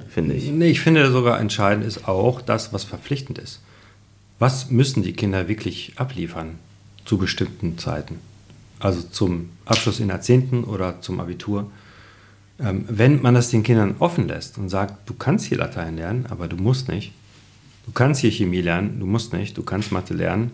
[0.10, 0.50] finde ich.
[0.50, 3.62] Nee, ich finde sogar entscheidend ist auch das, was verpflichtend ist.
[4.40, 6.56] Was müssen die Kinder wirklich abliefern
[7.06, 8.20] zu bestimmten Zeiten?
[8.80, 10.64] Also zum Abschluss in der 10.
[10.66, 11.72] oder zum Abitur,
[12.60, 16.26] ähm, wenn man das den Kindern offen lässt und sagt, du kannst hier Latein lernen,
[16.30, 17.14] aber du musst nicht.
[17.86, 19.58] Du kannst hier Chemie lernen, du musst nicht.
[19.58, 20.52] Du kannst Mathe lernen,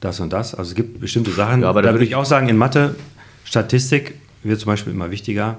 [0.00, 0.54] das und das.
[0.54, 1.62] Also es gibt bestimmte Sachen.
[1.62, 2.94] Ja, aber da würde ich auch sagen, in Mathe,
[3.44, 5.58] Statistik wird zum Beispiel immer wichtiger.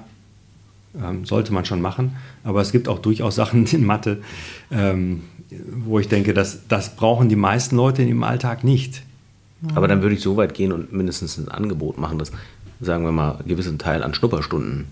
[1.00, 2.16] Ähm, sollte man schon machen.
[2.44, 4.22] Aber es gibt auch durchaus Sachen in Mathe,
[4.70, 9.02] ähm, wo ich denke, dass, das brauchen die meisten Leute im Alltag nicht.
[9.74, 12.32] Aber dann würde ich so weit gehen und mindestens ein Angebot machen, dass,
[12.80, 14.86] sagen wir mal, ein gewissen Teil an Schnupperstunden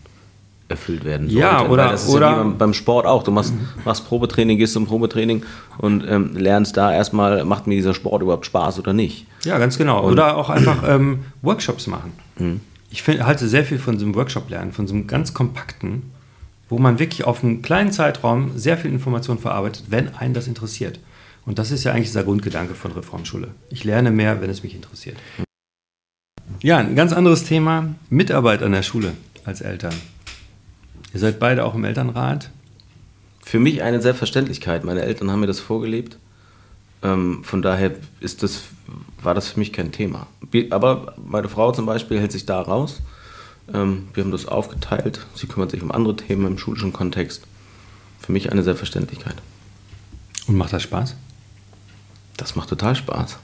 [0.71, 1.41] erfüllt werden sollte.
[1.41, 3.25] Ja, oder, das ist oder ja beim, beim, Sport auch.
[3.25, 3.53] Du machst,
[3.85, 5.43] machst Probetraining, gehst zum Probetraining
[5.79, 9.27] und ähm, lernst da erstmal, macht mir dieser Sport überhaupt Spaß oder nicht.
[9.45, 10.05] Ja, ganz genau.
[10.05, 12.13] Und oder auch einfach ähm, Workshops machen.
[12.39, 12.61] Mhm.
[12.91, 16.13] Ich find, halte sehr viel von so einem Workshop-Lernen, von so einem ganz kompakten,
[16.69, 20.99] wo man wirklich auf einen kleinen Zeitraum sehr viel Information verarbeitet, wenn einen das interessiert.
[21.47, 23.49] Und das ist ja eigentlich der Grundgedanke von Reformschule.
[23.71, 25.17] Ich lerne mehr, wenn es mich interessiert.
[26.63, 29.95] Ja, ein ganz anderes Thema, Mitarbeit an der Schule als Eltern.
[31.15, 32.51] Ihr seid beide auch im Elternrat.
[33.43, 34.85] Für mich eine Selbstverständlichkeit.
[34.85, 36.19] Meine Eltern haben mir das vorgelebt.
[37.03, 38.65] Ähm, von daher ist das,
[39.23, 40.27] war das für mich kein Thema.
[40.71, 43.01] Aber meine Frau zum Beispiel hält sich da raus.
[43.73, 45.27] Ähm, wir haben das aufgeteilt.
[45.35, 47.45] Sie kümmert sich um andere Themen im schulischen Kontext.
[48.21, 49.37] Für mich eine Selbstverständlichkeit.
[50.47, 51.17] Und macht das Spaß?
[52.41, 53.37] Das macht total Spaß.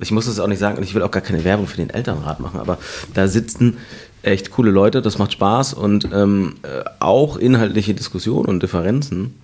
[0.00, 1.90] Ich muss es auch nicht sagen und ich will auch gar keine Werbung für den
[1.90, 2.78] Elternrat machen, aber
[3.14, 3.78] da sitzen
[4.22, 9.34] echt coole Leute, das macht Spaß und ähm, äh, auch inhaltliche Diskussionen und Differenzen,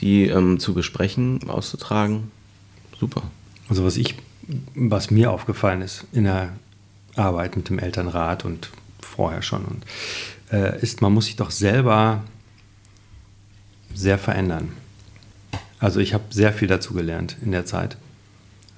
[0.00, 2.30] die ähm, zu besprechen, auszutragen.
[2.98, 3.22] Super.
[3.68, 4.16] Also was ich,
[4.74, 6.50] was mir aufgefallen ist in der
[7.16, 9.84] Arbeit mit dem Elternrat und vorher schon, und,
[10.52, 12.22] äh, ist, man muss sich doch selber
[13.94, 14.72] sehr verändern.
[15.80, 17.96] Also ich habe sehr viel dazu gelernt in der Zeit,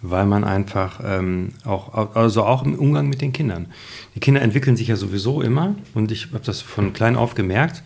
[0.01, 3.67] weil man einfach ähm, auch, also auch im Umgang mit den Kindern.
[4.15, 7.83] Die Kinder entwickeln sich ja sowieso immer und ich habe das von klein auf gemerkt.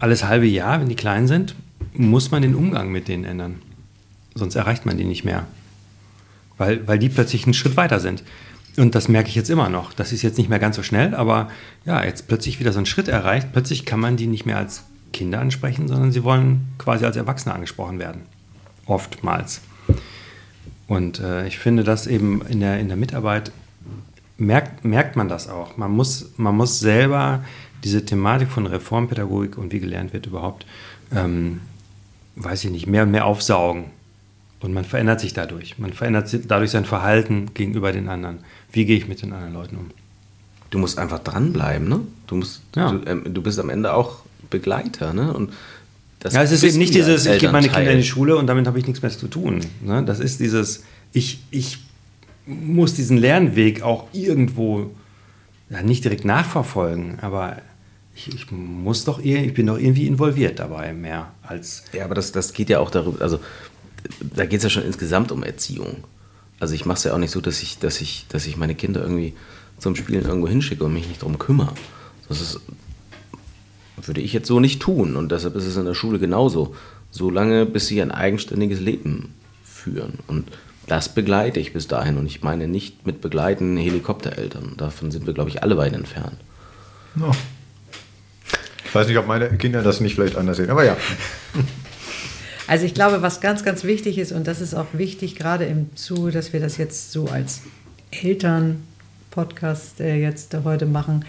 [0.00, 1.54] Alles halbe Jahr, wenn die klein sind,
[1.94, 3.62] muss man den Umgang mit denen ändern.
[4.34, 5.46] Sonst erreicht man die nicht mehr.
[6.58, 8.24] Weil, weil die plötzlich einen Schritt weiter sind.
[8.76, 9.92] Und das merke ich jetzt immer noch.
[9.94, 11.50] Das ist jetzt nicht mehr ganz so schnell, aber
[11.84, 13.48] ja, jetzt plötzlich wieder so einen Schritt erreicht.
[13.52, 14.84] Plötzlich kann man die nicht mehr als
[15.16, 18.22] Kinder ansprechen, sondern sie wollen quasi als Erwachsene angesprochen werden.
[18.84, 19.62] Oftmals.
[20.86, 23.50] Und äh, ich finde, dass eben in der, in der Mitarbeit
[24.36, 25.76] merkt, merkt man das auch.
[25.76, 27.42] Man muss, man muss selber
[27.82, 30.66] diese Thematik von Reformpädagogik und wie gelernt wird überhaupt,
[31.14, 31.60] ähm,
[32.36, 33.86] weiß ich nicht, mehr und mehr aufsaugen.
[34.60, 35.78] Und man verändert sich dadurch.
[35.78, 38.38] Man verändert dadurch sein Verhalten gegenüber den anderen.
[38.70, 39.90] Wie gehe ich mit den anderen Leuten um?
[40.70, 42.00] Du musst einfach dranbleiben, ne?
[42.26, 42.92] Du, musst, ja.
[42.92, 45.12] du, ähm, du bist am Ende auch Begleiter.
[45.12, 45.32] Ne?
[45.32, 45.52] Und
[46.20, 48.46] das ja, es ist eben nicht dieses, ich gebe meine Kinder in die Schule und
[48.46, 49.60] damit habe ich nichts mehr zu tun.
[49.82, 50.02] Ne?
[50.04, 51.78] Das ist dieses, ich, ich
[52.46, 54.90] muss diesen Lernweg auch irgendwo
[55.70, 57.58] ja, nicht direkt nachverfolgen, aber
[58.14, 61.84] ich, ich muss doch eher, ich bin doch irgendwie involviert dabei, mehr als.
[61.92, 63.40] Ja, aber das, das geht ja auch darüber, also
[64.20, 66.04] da geht es ja schon insgesamt um Erziehung.
[66.58, 68.74] Also ich mache es ja auch nicht so, dass ich, dass ich, dass ich meine
[68.74, 69.34] Kinder irgendwie
[69.78, 71.74] zum Spielen irgendwo hinschicke und mich nicht darum kümmere.
[72.28, 72.60] Das ist,
[74.02, 75.16] würde ich jetzt so nicht tun.
[75.16, 76.74] Und deshalb ist es in der Schule genauso.
[77.10, 80.18] So lange, bis sie ein eigenständiges Leben führen.
[80.26, 80.46] Und
[80.86, 82.18] das begleite ich bis dahin.
[82.18, 84.74] Und ich meine nicht mit begleiten Helikoptereltern.
[84.76, 86.36] Davon sind wir, glaube ich, alle weit entfernt.
[87.14, 87.32] No.
[88.84, 90.96] Ich weiß nicht, ob meine Kinder das nicht vielleicht anders sehen, aber ja.
[92.68, 95.94] Also ich glaube, was ganz, ganz wichtig ist, und das ist auch wichtig, gerade im
[95.94, 97.62] Zu, dass wir das jetzt so als
[98.10, 101.24] Eltern-Podcast äh, jetzt heute machen,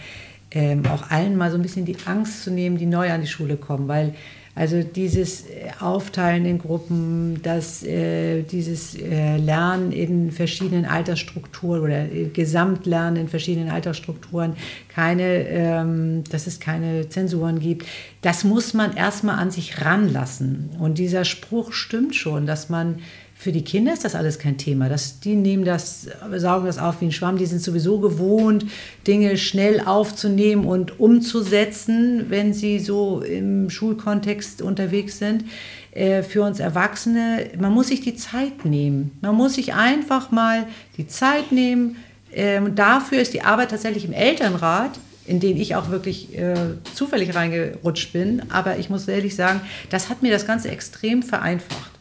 [0.58, 3.28] ähm, auch allen mal so ein bisschen die Angst zu nehmen, die neu an die
[3.28, 4.15] Schule kommen, weil
[4.56, 12.12] also dieses äh, Aufteilen in Gruppen, das, äh, dieses äh, Lernen in verschiedenen Altersstrukturen oder
[12.12, 14.54] äh, Gesamtlernen in verschiedenen Altersstrukturen,
[14.89, 17.86] keine, ähm, dass es keine Zensuren gibt,
[18.24, 20.72] das muss man erstmal an sich ranlassen.
[20.80, 22.96] Und dieser Spruch stimmt schon, dass man
[23.39, 24.89] für die Kinder ist das alles kein Thema.
[24.89, 27.38] Das, die nehmen das, saugen das auf wie ein Schwamm.
[27.38, 28.65] Die sind sowieso gewohnt,
[29.06, 35.45] Dinge schnell aufzunehmen und umzusetzen, wenn sie so im Schulkontext unterwegs sind.
[35.91, 39.12] Äh, für uns Erwachsene, man muss sich die Zeit nehmen.
[39.21, 40.65] Man muss sich einfach mal
[40.97, 41.97] die Zeit nehmen.
[42.34, 46.56] Ähm, dafür ist die Arbeit tatsächlich im Elternrat in den ich auch wirklich äh,
[46.95, 48.43] zufällig reingerutscht bin.
[48.50, 51.97] Aber ich muss ehrlich sagen, das hat mir das Ganze extrem vereinfacht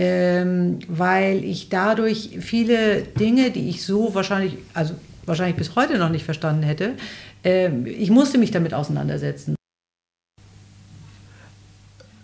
[0.00, 4.94] ähm, weil ich dadurch viele Dinge, die ich so wahrscheinlich, also
[5.26, 6.92] wahrscheinlich bis heute noch nicht verstanden hätte,
[7.44, 9.56] äh, ich musste mich damit auseinandersetzen.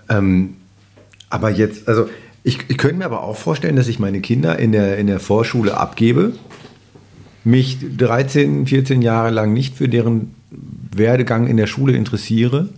[0.09, 0.55] Ähm,
[1.29, 2.09] aber jetzt, also
[2.45, 5.19] ich, ich könnte mir aber auch vorstellen, dass ich meine Kinder in der, in der
[5.19, 6.35] Vorschule abgebe,
[7.43, 10.33] mich 13, 14 Jahre lang nicht für deren
[10.95, 12.69] Werdegang in der Schule interessiere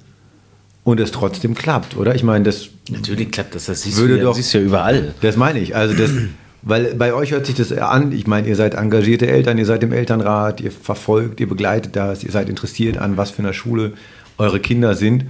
[0.87, 2.15] und es trotzdem klappt, oder?
[2.15, 2.69] Ich meine, das.
[2.89, 5.15] Natürlich klappt das, das siehst, würde du, ja, doch, siehst ja überall.
[5.21, 5.75] Das meine ich.
[5.75, 6.13] Also das,
[6.63, 8.13] weil bei euch hört sich das an.
[8.13, 12.23] Ich meine, ihr seid engagierte Eltern, ihr seid im Elternrat, ihr verfolgt, ihr begleitet das,
[12.23, 13.95] ihr seid interessiert an, was für einer Schule
[14.39, 15.25] eure Kinder sind.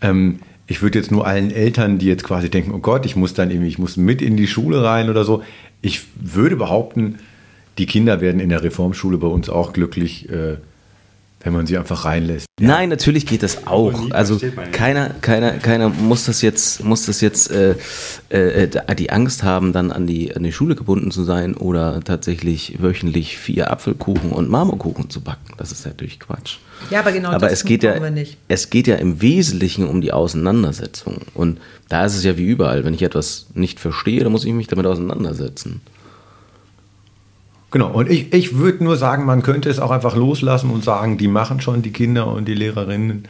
[0.00, 3.34] Ähm, ich würde jetzt nur allen Eltern, die jetzt quasi denken, oh Gott, ich muss
[3.34, 5.44] dann irgendwie, ich muss mit in die Schule rein oder so.
[5.80, 7.20] Ich würde behaupten,
[7.78, 10.28] die Kinder werden in der Reformschule bei uns auch glücklich.
[10.28, 10.56] Äh,
[11.42, 12.46] wenn man sie einfach reinlässt.
[12.60, 12.68] Ja.
[12.68, 14.10] Nein, natürlich geht das auch.
[14.10, 14.38] Also
[14.72, 17.74] keiner, keiner, keiner muss das jetzt, muss das jetzt äh,
[18.28, 22.80] äh, die Angst haben, dann an die, an die Schule gebunden zu sein oder tatsächlich
[22.80, 25.54] wöchentlich vier Apfelkuchen und Marmorkuchen zu backen.
[25.56, 26.58] Das ist natürlich Quatsch.
[26.90, 28.36] Ja, aber genau aber das es geht ja, wir nicht.
[28.48, 31.18] Es geht ja im Wesentlichen um die Auseinandersetzung.
[31.34, 32.84] Und da ist es ja wie überall.
[32.84, 35.80] Wenn ich etwas nicht verstehe, dann muss ich mich damit auseinandersetzen.
[37.72, 41.16] Genau, und ich, ich würde nur sagen, man könnte es auch einfach loslassen und sagen,
[41.18, 43.24] die machen schon die Kinder und die Lehrerinnen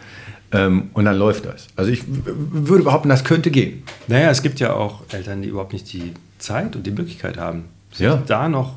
[0.50, 1.68] ähm, und dann läuft das.
[1.76, 3.84] Also ich würde behaupten, das könnte gehen.
[4.08, 7.64] Naja, es gibt ja auch Eltern, die überhaupt nicht die Zeit und die Möglichkeit haben,
[7.92, 8.20] sich Ja.
[8.26, 8.74] da noch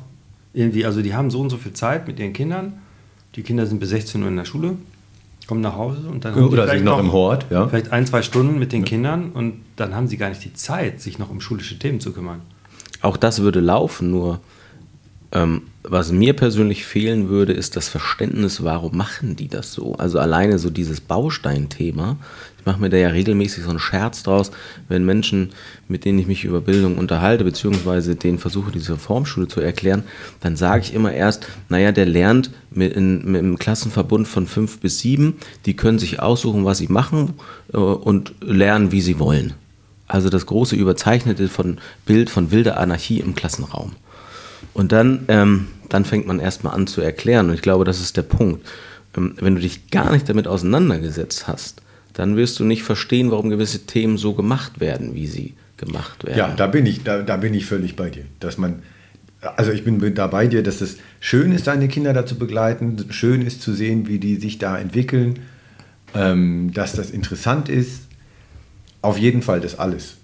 [0.54, 2.74] irgendwie, also die haben so und so viel Zeit mit ihren Kindern.
[3.34, 4.76] Die Kinder sind bis 16 Uhr in der Schule,
[5.48, 7.66] kommen nach Hause und dann haben Oder vielleicht sind noch im Hort, ja.
[7.68, 11.00] Vielleicht ein, zwei Stunden mit den Kindern und dann haben sie gar nicht die Zeit,
[11.00, 12.40] sich noch um schulische Themen zu kümmern.
[13.02, 14.40] Auch das würde laufen, nur
[15.82, 19.94] was mir persönlich fehlen würde, ist das Verständnis, warum machen die das so?
[19.94, 22.16] Also alleine so dieses Bausteinthema.
[22.58, 24.50] Ich mache mir da ja regelmäßig so einen Scherz draus,
[24.88, 25.50] wenn Menschen,
[25.88, 30.02] mit denen ich mich über Bildung unterhalte, beziehungsweise denen versuche, diese Reformschule zu erklären,
[30.40, 34.80] dann sage ich immer erst, naja, der lernt mit, in, mit einem Klassenverbund von fünf
[34.80, 37.34] bis sieben, die können sich aussuchen, was sie machen
[37.72, 39.54] äh, und lernen, wie sie wollen.
[40.08, 43.92] Also das große überzeichnete von Bild von wilder Anarchie im Klassenraum.
[44.76, 47.48] Und dann, ähm, dann fängt man erstmal an zu erklären.
[47.48, 48.68] Und ich glaube, das ist der Punkt.
[49.16, 51.80] Ähm, wenn du dich gar nicht damit auseinandergesetzt hast,
[52.12, 56.38] dann wirst du nicht verstehen, warum gewisse Themen so gemacht werden, wie sie gemacht werden.
[56.38, 58.26] Ja, da bin ich, da, da bin ich völlig bei dir.
[58.38, 58.82] Dass man,
[59.40, 63.06] also ich bin da bei dir, dass es schön ist, deine Kinder da zu begleiten,
[63.08, 65.38] schön ist zu sehen, wie die sich da entwickeln,
[66.14, 68.02] ähm, dass das interessant ist.
[69.00, 70.16] Auf jeden Fall das alles.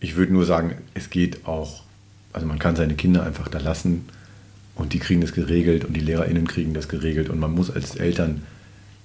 [0.00, 1.84] Ich würde nur sagen, es geht auch,
[2.32, 4.06] also man kann seine Kinder einfach da lassen
[4.74, 7.96] und die kriegen das geregelt und die LehrerInnen kriegen das geregelt und man muss als
[7.96, 8.42] Eltern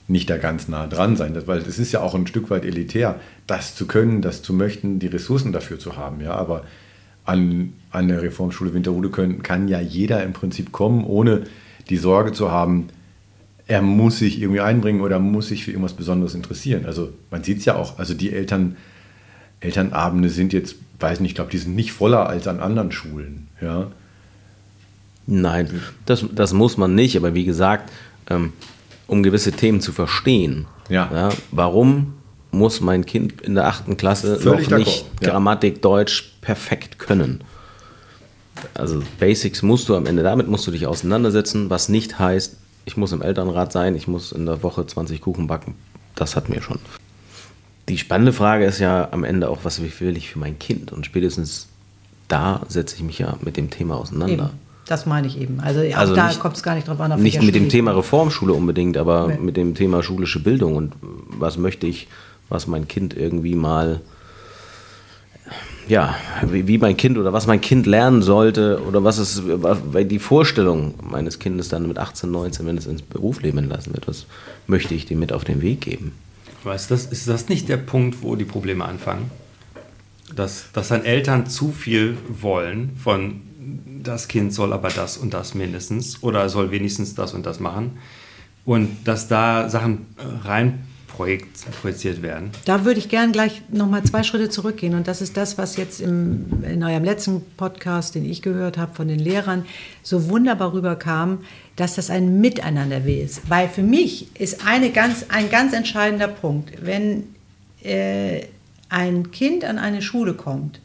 [0.08, 3.20] nicht da ganz nah dran sein, weil es ist ja auch ein Stück weit elitär,
[3.46, 6.64] das zu können, das zu möchten, die Ressourcen dafür zu haben, ja, aber
[7.26, 11.44] an, an der Reformschule Winterhude können, kann ja jeder im Prinzip kommen, ohne
[11.90, 12.88] die Sorge zu haben,
[13.68, 16.86] er muss sich irgendwie einbringen oder muss sich für irgendwas Besonderes interessieren.
[16.86, 18.78] Also man sieht es ja auch, also die Eltern,
[19.60, 23.48] Elternabende sind jetzt, weiß nicht, ich glaube, die sind nicht voller als an anderen Schulen,
[23.62, 23.88] ja.
[25.26, 27.92] Nein, das, das muss man nicht, aber wie gesagt,
[28.30, 28.54] ähm,
[29.08, 31.30] um gewisse Themen zu verstehen, Ja.
[31.52, 32.14] warum
[32.52, 35.32] muss mein Kind in der achten Klasse Völlig noch nicht ja.
[35.32, 37.42] Grammatik Deutsch perfekt können?
[38.74, 42.96] Also Basics musst du am Ende, damit musst du dich auseinandersetzen, was nicht heißt, ich
[42.98, 45.76] muss im Elternrat sein, ich muss in der Woche 20 Kuchen backen.
[46.16, 46.80] Das hat mir schon.
[47.90, 50.92] Die spannende Frage ist ja am Ende auch, was will ich für mein Kind?
[50.92, 51.68] Und spätestens
[52.28, 54.46] da setze ich mich ja mit dem Thema auseinander.
[54.46, 54.68] Eben.
[54.88, 55.60] Das meine ich eben.
[55.60, 57.12] Also, auch Also da kommt es gar nicht drauf an.
[57.12, 59.38] auf Nicht mit dem Thema Reformschule unbedingt, aber Nee.
[59.40, 62.08] mit dem Thema schulische Bildung und was möchte ich,
[62.48, 64.00] was mein Kind irgendwie mal,
[65.90, 66.16] ja,
[66.50, 71.40] wie, mein Kind oder was mein Kind lernen sollte oder was weil die Vorstellung meines
[71.40, 74.26] Kindes dann mit 18, 19, wenn es ins Berufsleben entlassen wird, was
[74.68, 76.14] möchte ich dem mit auf den Weg geben?
[76.64, 79.32] Weißt du, das, ist das nicht der Punkt, wo die Probleme anfangen?
[80.36, 83.42] Dass, dass dann Eltern zu viel wollen von
[84.04, 87.98] das Kind soll aber das und das mindestens oder soll wenigstens das und das machen
[88.66, 90.84] und dass da Sachen äh, rein
[91.18, 92.52] projiziert werden.
[92.66, 94.94] Da würde ich gern gleich nochmal zwei Schritte zurückgehen.
[94.94, 98.94] Und das ist das, was jetzt im, in eurem letzten Podcast, den ich gehört habe
[98.94, 99.66] von den Lehrern,
[100.04, 101.40] so wunderbar rüberkam,
[101.78, 103.50] dass das ein Miteinander ist.
[103.50, 107.24] Weil für mich ist eine ganz, ein ganz entscheidender Punkt, wenn
[107.84, 108.42] äh,
[108.90, 110.82] ein Kind an eine Schule kommt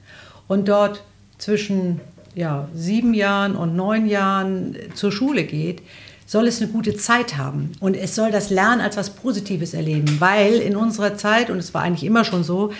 [0.46, 1.02] und dort
[1.38, 2.00] zwischen
[2.34, 5.82] ja, sieben Jahren und neun Jahren zur Schule geht,
[6.26, 10.16] soll es eine gute Zeit haben und es soll das Lernen als was Positives erleben,
[10.18, 12.72] weil in unserer Zeit, und es war eigentlich immer schon so,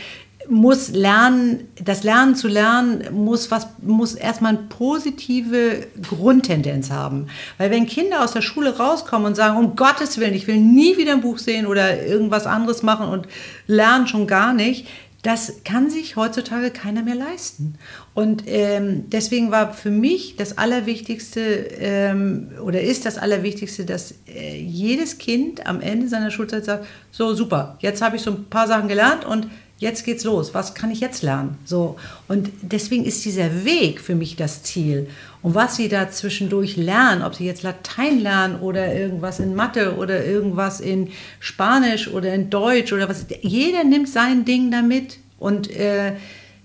[0.48, 7.28] muss Lernen, das Lernen zu lernen, muss, was, muss erstmal eine positive Grundtendenz haben.
[7.58, 10.96] Weil wenn Kinder aus der Schule rauskommen und sagen, um Gottes Willen, ich will nie
[10.96, 13.26] wieder ein Buch sehen oder irgendwas anderes machen und
[13.66, 14.86] lernen schon gar nicht,
[15.22, 17.76] das kann sich heutzutage keiner mehr leisten.
[18.12, 24.58] Und ähm, deswegen war für mich das Allerwichtigste ähm, oder ist das Allerwichtigste, dass äh,
[24.58, 28.66] jedes Kind am Ende seiner Schulzeit sagt, so super, jetzt habe ich so ein paar
[28.66, 29.46] Sachen gelernt und
[29.82, 30.54] jetzt geht's los.
[30.54, 31.58] Was kann ich jetzt lernen?
[31.64, 31.96] So
[32.28, 35.08] und deswegen ist dieser Weg für mich das Ziel.
[35.42, 39.96] Und was sie da zwischendurch lernen, ob sie jetzt Latein lernen oder irgendwas in Mathe
[39.96, 41.08] oder irgendwas in
[41.40, 46.12] Spanisch oder in Deutsch oder was, jeder nimmt sein Ding damit und äh,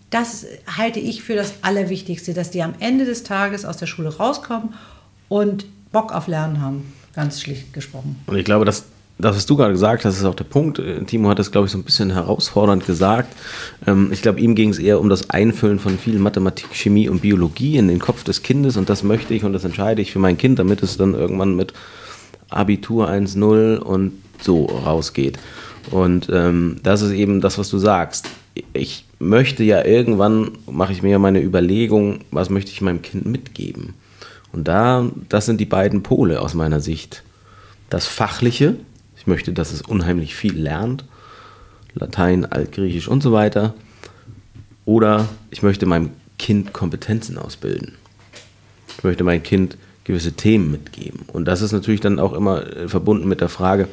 [0.09, 0.45] das
[0.77, 4.75] halte ich für das Allerwichtigste, dass die am Ende des Tages aus der Schule rauskommen
[5.27, 8.15] und Bock auf Lernen haben, ganz schlicht gesprochen.
[8.27, 8.85] Und ich glaube, dass
[9.19, 10.79] das, was du gerade gesagt hast, ist auch der Punkt.
[10.79, 13.33] Äh, Timo hat das, glaube ich, so ein bisschen herausfordernd gesagt.
[13.85, 17.21] Ähm, Ich glaube, ihm ging es eher um das Einfüllen von viel Mathematik, Chemie und
[17.21, 20.19] Biologie in den Kopf des Kindes und das möchte ich und das entscheide ich für
[20.19, 21.73] mein Kind, damit es dann irgendwann mit
[22.49, 25.39] Abitur 1.0 und so rausgeht.
[25.91, 28.29] Und ähm, das ist eben das, was du sagst.
[28.73, 33.25] Ich möchte ja irgendwann, mache ich mir ja meine Überlegung, was möchte ich meinem Kind
[33.25, 33.93] mitgeben.
[34.51, 37.23] Und da, das sind die beiden Pole aus meiner Sicht.
[37.89, 38.75] Das Fachliche,
[39.27, 41.03] ich möchte, dass es unheimlich viel lernt,
[41.93, 43.73] Latein, Altgriechisch und so weiter.
[44.85, 47.95] Oder ich möchte meinem Kind Kompetenzen ausbilden.
[48.97, 51.25] Ich möchte meinem Kind gewisse Themen mitgeben.
[51.27, 53.89] Und das ist natürlich dann auch immer äh, verbunden mit der Frage,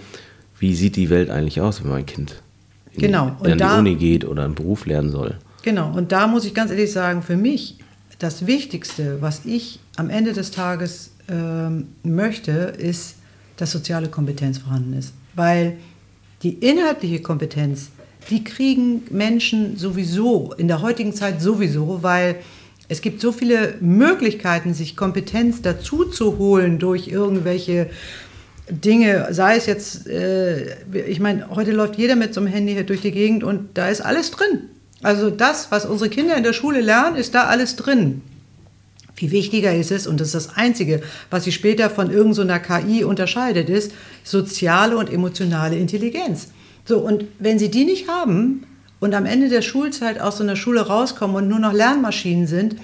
[0.61, 2.41] wie sieht die Welt eigentlich aus, wenn mein Kind
[2.93, 5.35] in Genau, die, und an die Uni geht oder einen Beruf lernen soll.
[5.63, 7.79] Genau, und da muss ich ganz ehrlich sagen, für mich
[8.21, 13.17] das Wichtigste, was ich am Ende des Tages ähm, möchte, ist,
[13.57, 15.13] dass soziale Kompetenz vorhanden ist.
[15.35, 15.79] Weil
[16.43, 17.91] die inhaltliche Kompetenz,
[18.31, 22.37] die kriegen Menschen sowieso, in der heutigen Zeit sowieso, weil
[22.89, 27.89] es gibt so viele Möglichkeiten, sich Kompetenz dazu zu holen durch irgendwelche
[28.69, 32.85] Dinge, sei es jetzt, äh, ich meine, heute läuft jeder mit so einem Handy hier
[32.85, 34.71] durch die Gegend und da ist alles drin.
[35.03, 38.23] Also das, was unsere Kinder in der Schule lernen, ist da alles drin.
[39.15, 41.01] Viel wichtiger ist es, und das ist das Einzige,
[41.31, 43.93] was sie später von irgendeiner KI unterscheidet, ist
[44.25, 46.49] soziale und emotionale Intelligenz.
[46.85, 48.67] So, und wenn sie die nicht haben
[48.99, 52.77] und am Ende der Schulzeit aus so einer Schule rauskommen und nur noch Lernmaschinen sind,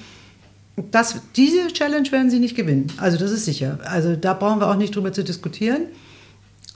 [0.90, 2.86] das, diese Challenge werden sie nicht gewinnen.
[2.96, 3.78] Also das ist sicher.
[3.84, 5.82] Also da brauchen wir auch nicht drüber zu diskutieren.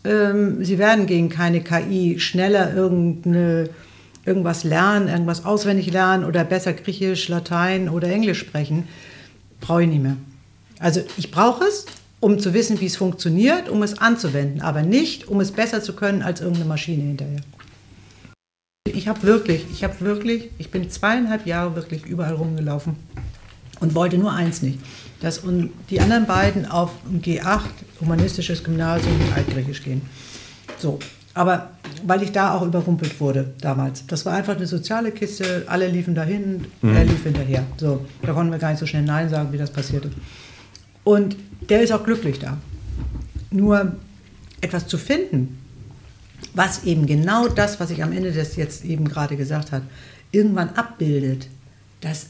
[0.05, 3.71] Ähm, sie werden gegen keine KI schneller irgendeine,
[4.27, 8.87] irgendwas lernen, irgendwas auswendig lernen oder besser Griechisch, Latein oder Englisch sprechen.
[9.67, 10.17] Brauche ich nicht mehr.
[10.79, 11.87] Also ich brauche es,
[12.21, 15.95] um zu wissen, wie es funktioniert, um es anzuwenden, aber nicht, um es besser zu
[15.95, 17.41] können als irgendeine Maschine hinterher.
[18.87, 22.97] Ich habe wirklich, ich habe wirklich, ich bin zweieinhalb Jahre wirklich überall rumgelaufen
[23.81, 24.79] und wollte nur eins nicht,
[25.21, 25.43] dass
[25.89, 27.63] die anderen beiden auf ein G8,
[28.01, 30.03] humanistisches Gymnasium Altgriechisch gehen.
[30.79, 30.99] So,
[31.35, 31.71] aber
[32.05, 34.07] weil ich da auch überrumpelt wurde damals.
[34.07, 37.65] Das war einfach eine soziale Kiste, alle liefen dahin, er lief hinterher.
[37.77, 40.11] So, da konnten wir gar nicht so schnell Nein sagen, wie das passierte.
[41.03, 41.37] Und
[41.69, 42.57] der ist auch glücklich da.
[43.51, 43.97] Nur
[44.61, 45.59] etwas zu finden,
[46.55, 49.85] was eben genau das, was ich am Ende des jetzt eben gerade gesagt habe,
[50.31, 51.49] irgendwann abbildet,
[52.01, 52.27] das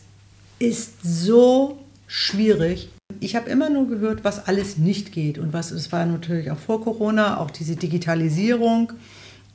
[0.59, 2.91] ist so schwierig.
[3.21, 6.59] Ich habe immer nur gehört, was alles nicht geht und was es war natürlich auch
[6.59, 8.93] vor Corona, auch diese Digitalisierung.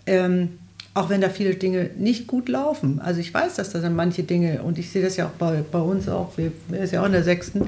[0.05, 0.49] Ähm,
[0.93, 2.99] auch wenn da viele Dinge nicht gut laufen.
[2.99, 5.63] Also ich weiß, dass da dann manche Dinge, und ich sehe das ja auch bei,
[5.71, 7.67] bei uns auch, wir, sind ja auch in der sechsten,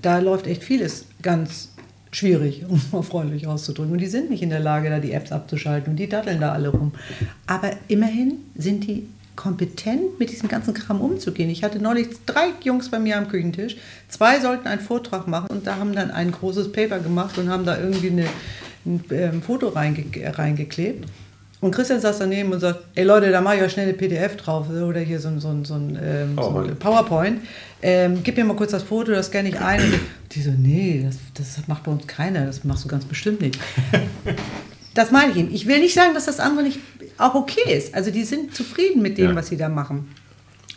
[0.00, 1.70] da läuft echt vieles ganz
[2.12, 3.92] schwierig, um es mal freundlich auszudrücken.
[3.92, 6.52] Und die sind nicht in der Lage, da die Apps abzuschalten und die datteln da
[6.52, 6.92] alle rum.
[7.46, 9.08] Aber immerhin sind die
[9.38, 11.48] kompetent mit diesem ganzen Kram umzugehen.
[11.48, 13.76] Ich hatte neulich drei Jungs bei mir am Küchentisch.
[14.08, 17.64] Zwei sollten einen Vortrag machen und da haben dann ein großes Paper gemacht und haben
[17.64, 18.26] da irgendwie eine,
[18.84, 20.04] ein ähm, Foto reinge
[20.36, 21.08] reingeklebt.
[21.60, 24.36] Und Christian saß daneben und sagt, ey Leute, da mache ich ja schnell eine PDF
[24.36, 27.40] drauf oder hier so, so, so, ein, ähm, so ein PowerPoint.
[27.80, 29.80] Ähm, gib mir mal kurz das Foto, das scanne ich ein.
[29.80, 30.00] Und
[30.32, 33.58] die so, nee, das, das macht bei uns keiner, das machst du ganz bestimmt nicht.
[34.94, 35.54] das meine ich Ihnen.
[35.54, 36.80] Ich will nicht sagen, dass das andere nicht
[37.18, 37.94] auch okay ist.
[37.94, 39.34] Also die sind zufrieden mit dem, ja.
[39.34, 40.08] was sie da machen.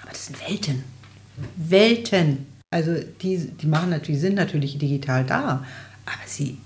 [0.02, 0.84] Aber das sind Welten.
[1.56, 2.46] Welten.
[2.72, 5.66] Also die, die machen natürlich, sind natürlich digital da,
[6.06, 6.58] aber sie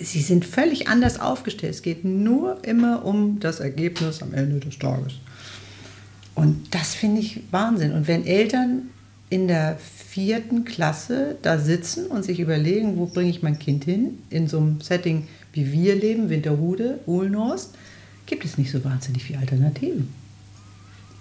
[0.00, 1.74] sie sind völlig anders aufgestellt.
[1.74, 5.14] Es geht nur immer um das Ergebnis am Ende des Tages.
[6.34, 7.92] Und das finde ich Wahnsinn.
[7.92, 8.90] Und wenn Eltern
[9.30, 14.18] in der vierten Klasse da sitzen und sich überlegen, wo bringe ich mein Kind hin,
[14.30, 17.74] in so einem Setting, wie wir leben, Winterhude, Uhlenhorst,
[18.26, 20.12] gibt es nicht so wahnsinnig viele Alternativen.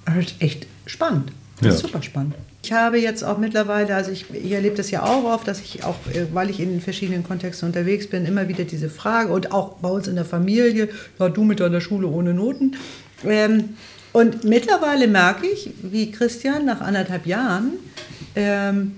[0.06, 1.32] Das ist echt spannend.
[1.58, 1.74] Das ja.
[1.74, 2.36] ist super spannend.
[2.64, 5.84] Ich habe jetzt auch mittlerweile, also ich, ich erlebe das ja auch oft, dass ich
[5.84, 9.74] auch, äh, weil ich in verschiedenen Kontexten unterwegs bin, immer wieder diese Frage und auch
[9.74, 10.90] bei uns in der Familie,
[11.20, 12.76] ja, du mit deiner Schule ohne Noten.
[13.24, 13.76] Ähm,
[14.14, 17.74] und mittlerweile merke ich, wie Christian nach anderthalb Jahren
[18.36, 18.94] ähm,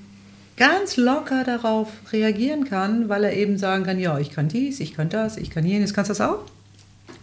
[0.56, 4.96] ganz locker darauf reagieren kann, weil er eben sagen kann, ja, ich kann dies, ich
[4.96, 6.46] kann das, ich kann jenes, kannst du das auch?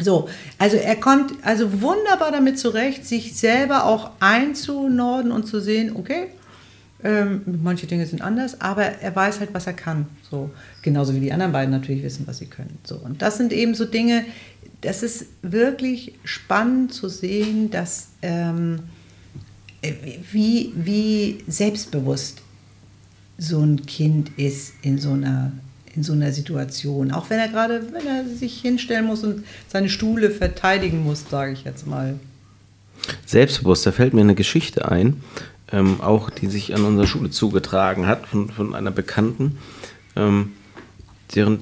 [0.01, 0.29] So,
[0.59, 6.29] also er kommt also wunderbar damit zurecht, sich selber auch einzunorden und zu sehen, okay,
[7.05, 10.07] ähm, manche Dinge sind anders, aber er weiß halt, was er kann.
[10.29, 10.51] So,
[10.83, 12.79] genauso wie die anderen beiden natürlich wissen, was sie können.
[12.83, 14.25] So, und das sind eben so Dinge,
[14.81, 18.81] das ist wirklich spannend zu sehen, dass ähm,
[20.33, 22.43] wie, wie selbstbewusst
[23.37, 25.53] so ein Kind ist in so einer
[25.97, 27.13] in so einer Situation.
[27.13, 31.53] Auch wenn er gerade, wenn er sich hinstellen muss und seine Stuhle verteidigen muss, sage
[31.53, 32.19] ich jetzt mal.
[33.27, 35.23] Selbstbewusst, da fällt mir eine Geschichte ein,
[35.73, 39.59] ähm, auch die sich an unserer Schule zugetragen hat, von, von einer Bekannten,
[40.17, 40.53] ähm,
[41.35, 41.61] deren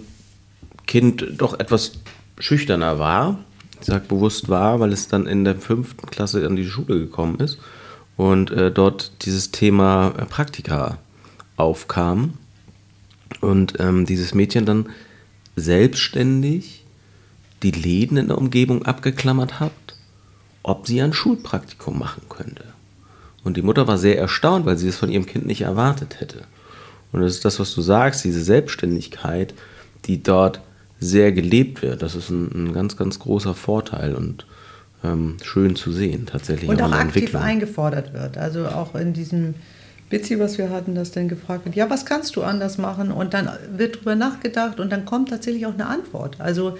[0.86, 1.92] Kind doch etwas
[2.38, 3.38] schüchterner war.
[3.80, 7.40] Ich sage bewusst war, weil es dann in der fünften Klasse an die Schule gekommen
[7.40, 7.58] ist
[8.16, 10.98] und äh, dort dieses Thema Praktika
[11.56, 12.34] aufkam
[13.40, 14.86] und ähm, dieses Mädchen dann
[15.56, 16.84] selbstständig
[17.62, 19.72] die Läden in der Umgebung abgeklammert hat,
[20.62, 22.64] ob sie ein Schulpraktikum machen könnte.
[23.44, 26.42] Und die Mutter war sehr erstaunt, weil sie es von ihrem Kind nicht erwartet hätte.
[27.10, 29.54] Und das ist das, was du sagst, diese Selbstständigkeit,
[30.04, 30.60] die dort
[30.98, 32.02] sehr gelebt wird.
[32.02, 34.46] Das ist ein, ein ganz, ganz großer Vorteil und
[35.04, 36.70] ähm, schön zu sehen tatsächlich.
[36.70, 38.38] Und auch aktiv eingefordert wird.
[38.38, 39.54] Also auch in diesem
[40.12, 43.10] Bitsy, was wir hatten, das dann gefragt wird, ja, was kannst du anders machen?
[43.10, 46.36] Und dann wird darüber nachgedacht und dann kommt tatsächlich auch eine Antwort.
[46.38, 46.76] Also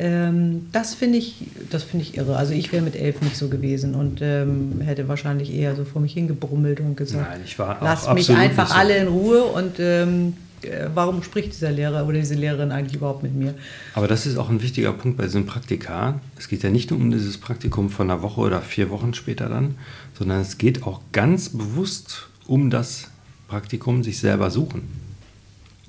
[0.00, 2.36] ähm, das finde ich, das finde ich irre.
[2.36, 6.02] Also ich wäre mit elf nicht so gewesen und ähm, hätte wahrscheinlich eher so vor
[6.02, 8.74] mich hingebrummelt und gesagt, Nein, ich war lass mich einfach so.
[8.74, 13.22] alle in Ruhe und ähm, äh, warum spricht dieser Lehrer oder diese Lehrerin eigentlich überhaupt
[13.22, 13.54] mit mir?
[13.94, 16.20] Aber das ist auch ein wichtiger Punkt bei diesem Praktika.
[16.36, 19.48] Es geht ja nicht nur um dieses Praktikum von einer Woche oder vier Wochen später
[19.48, 19.76] dann,
[20.18, 23.10] sondern es geht auch ganz bewusst um das
[23.48, 24.82] Praktikum sich selber suchen.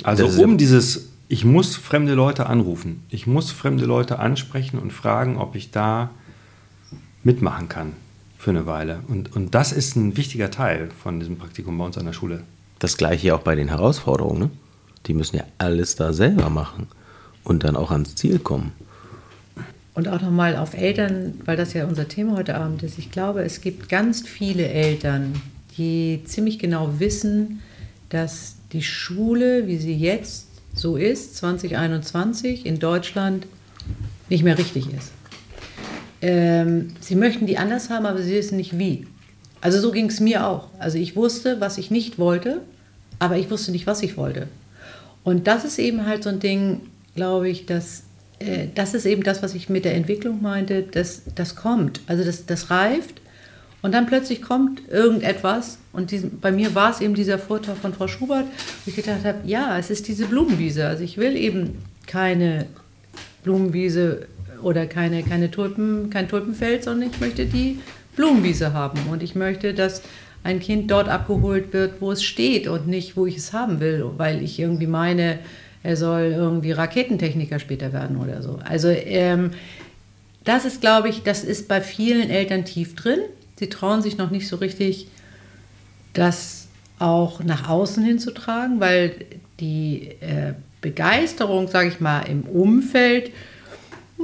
[0.04, 5.38] Also um dieses, ich muss fremde Leute anrufen, ich muss fremde Leute ansprechen und fragen,
[5.38, 6.10] ob ich da
[7.24, 7.94] mitmachen kann
[8.38, 9.00] für eine Weile.
[9.08, 12.44] Und, und das ist ein wichtiger Teil von diesem Praktikum bei uns an der Schule.
[12.80, 14.40] Das gleiche auch bei den Herausforderungen.
[14.40, 14.50] Ne?
[15.06, 16.88] Die müssen ja alles da selber machen
[17.46, 18.74] und dann auch ans Ziel kommen.
[19.94, 22.98] Und auch nochmal auf Eltern, weil das ja unser Thema heute Abend ist.
[22.98, 25.34] Ich glaube, es gibt ganz viele Eltern,
[25.78, 27.62] die ziemlich genau wissen,
[28.10, 33.46] dass die Schule, wie sie jetzt so ist, 2021 in Deutschland,
[34.30, 35.12] nicht mehr richtig ist.
[36.22, 39.06] Ähm, sie möchten die anders haben, aber sie wissen nicht wie.
[39.62, 40.70] Also so ging es mir auch.
[40.80, 42.62] Also ich wusste, was ich nicht wollte,
[43.20, 44.48] aber ich wusste nicht, was ich wollte.
[45.24, 46.82] Und das ist eben halt so ein Ding,
[47.16, 48.04] glaube ich, dass
[48.40, 52.02] äh, das ist eben das, was ich mit der Entwicklung meinte, dass das kommt.
[52.08, 53.22] Also das, das reift
[53.84, 57.94] und dann plötzlich kommt irgendetwas, und diesen, bei mir war es eben dieser Vortrag von
[57.94, 60.88] Frau Schubert, wo ich gedacht habe, ja, es ist diese Blumenwiese.
[60.88, 62.66] Also ich will eben keine
[63.44, 64.28] Blumenwiese
[64.64, 67.80] oder keine, keine Tulpen, kein Tulpenfeld, sondern ich möchte die
[68.16, 69.00] Blumenwiese haben.
[69.12, 70.02] Und ich möchte, dass
[70.44, 74.06] ein Kind dort abgeholt wird, wo es steht und nicht, wo ich es haben will,
[74.18, 75.40] weil ich irgendwie meine,
[75.84, 78.60] er soll irgendwie Raketentechniker später werden oder so.
[78.64, 79.52] Also ähm,
[80.46, 83.20] das ist, glaube ich, das ist bei vielen Eltern tief drin.
[83.56, 85.08] Sie trauen sich noch nicht so richtig,
[86.14, 86.68] das
[87.00, 89.16] auch nach außen hinzutragen, weil
[89.60, 93.32] die äh, Begeisterung, sage ich mal, im Umfeld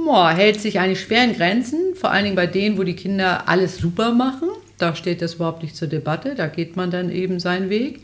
[0.04, 3.48] boah, hält sich eigentlich schwer in Grenzen, vor allen Dingen bei denen, wo die Kinder
[3.48, 4.48] alles super machen.
[4.78, 8.00] Da steht das überhaupt nicht zur Debatte, da geht man dann eben seinen Weg.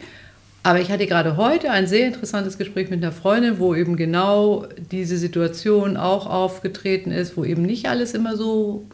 [0.62, 4.66] Aber ich hatte gerade heute ein sehr interessantes Gespräch mit einer Freundin, wo eben genau
[4.90, 8.84] diese Situation auch aufgetreten ist, wo eben nicht alles immer so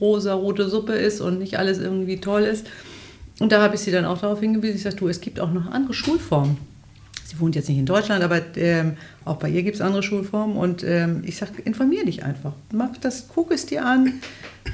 [0.00, 2.66] rosa-rote Suppe ist und nicht alles irgendwie toll ist.
[3.38, 5.52] Und da habe ich sie dann auch darauf hingewiesen, ich sage, du, es gibt auch
[5.52, 6.58] noch andere Schulformen.
[7.24, 10.56] Sie wohnt jetzt nicht in Deutschland, aber ähm, auch bei ihr gibt es andere Schulformen.
[10.56, 12.52] Und ähm, ich sage, informier dich einfach.
[12.72, 14.14] Mach das, guck es dir an.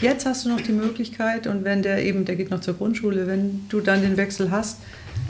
[0.00, 1.46] Jetzt hast du noch die Möglichkeit.
[1.46, 4.78] Und wenn der eben, der geht noch zur Grundschule, wenn du dann den Wechsel hast,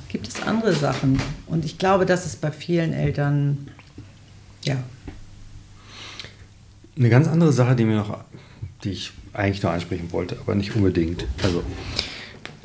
[0.09, 1.21] gibt es andere Sachen.
[1.47, 3.69] Und ich glaube, das ist bei vielen Eltern,
[4.65, 4.77] ja.
[6.97, 8.21] Eine ganz andere Sache, die mir noch,
[8.85, 11.27] die ich eigentlich noch ansprechen wollte, aber nicht unbedingt.
[11.43, 11.63] Also,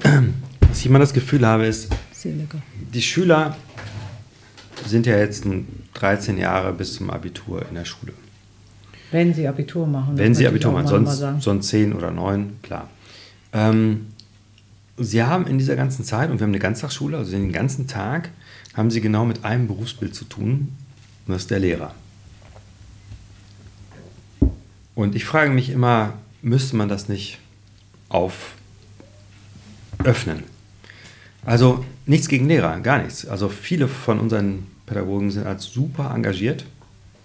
[0.68, 1.90] was ich immer das Gefühl habe, ist,
[2.94, 3.58] die Schüler
[4.86, 5.46] sind ja jetzt
[5.94, 8.14] 13 Jahre bis zum Abitur in der Schule.
[9.12, 10.18] Wenn sie Abitur machen.
[10.18, 12.90] Wenn sie Abitur machen, sonst, sonst 10 oder 9, klar.
[13.52, 14.08] Ähm,
[14.98, 18.30] sie haben in dieser ganzen Zeit, und wir haben eine Ganztagsschule, also den ganzen Tag,
[18.74, 20.76] haben sie genau mit einem Berufsbild zu tun,
[21.28, 21.94] und das ist der Lehrer.
[24.96, 27.40] Und ich frage mich immer, müsste man das nicht
[28.10, 28.54] auf
[30.04, 30.44] öffnen?
[31.46, 33.26] Also nichts gegen Lehrer, gar nichts.
[33.26, 36.66] Also viele von unseren Pädagogen sind als super engagiert,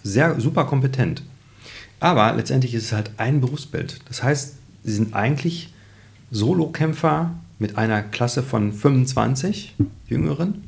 [0.02, 1.22] sehr super kompetent.
[2.00, 4.00] Aber letztendlich ist es halt ein Berufsbild.
[4.08, 5.72] Das heißt, sie sind eigentlich
[6.30, 9.74] Solokämpfer mit einer Klasse von 25
[10.08, 10.64] Jüngeren.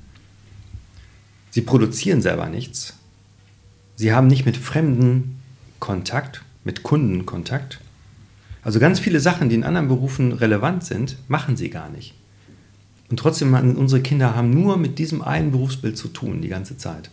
[1.51, 2.95] Sie produzieren selber nichts.
[3.97, 5.41] Sie haben nicht mit Fremden
[5.81, 7.81] Kontakt, mit Kunden Kontakt.
[8.69, 12.13] Also ganz viele Sachen, die in anderen Berufen relevant sind, machen sie gar nicht.
[13.09, 17.09] Und trotzdem, unsere Kinder haben nur mit diesem einen Berufsbild zu tun die ganze Zeit.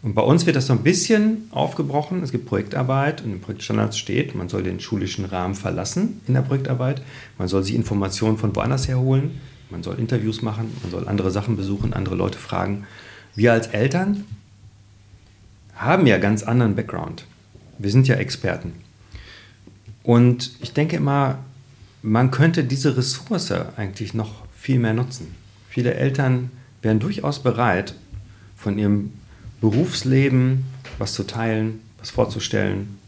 [0.00, 2.22] Und bei uns wird das so ein bisschen aufgebrochen.
[2.22, 6.40] Es gibt Projektarbeit und im Projektstandards steht, man soll den schulischen Rahmen verlassen in der
[6.40, 7.02] Projektarbeit.
[7.36, 9.32] Man soll sich Informationen von woanders herholen.
[9.68, 12.86] Man soll Interviews machen, man soll andere Sachen besuchen, andere Leute fragen.
[13.34, 14.24] Wir als Eltern
[15.74, 17.26] haben ja ganz anderen Background.
[17.76, 18.85] Wir sind ja Experten.
[20.06, 21.38] Und ich denke immer,
[22.00, 25.34] man könnte diese Ressource eigentlich noch viel mehr nutzen.
[25.68, 26.50] Viele Eltern
[26.80, 27.96] wären durchaus bereit,
[28.56, 29.12] von ihrem
[29.60, 30.64] Berufsleben
[30.98, 32.98] was zu teilen, was vorzustellen,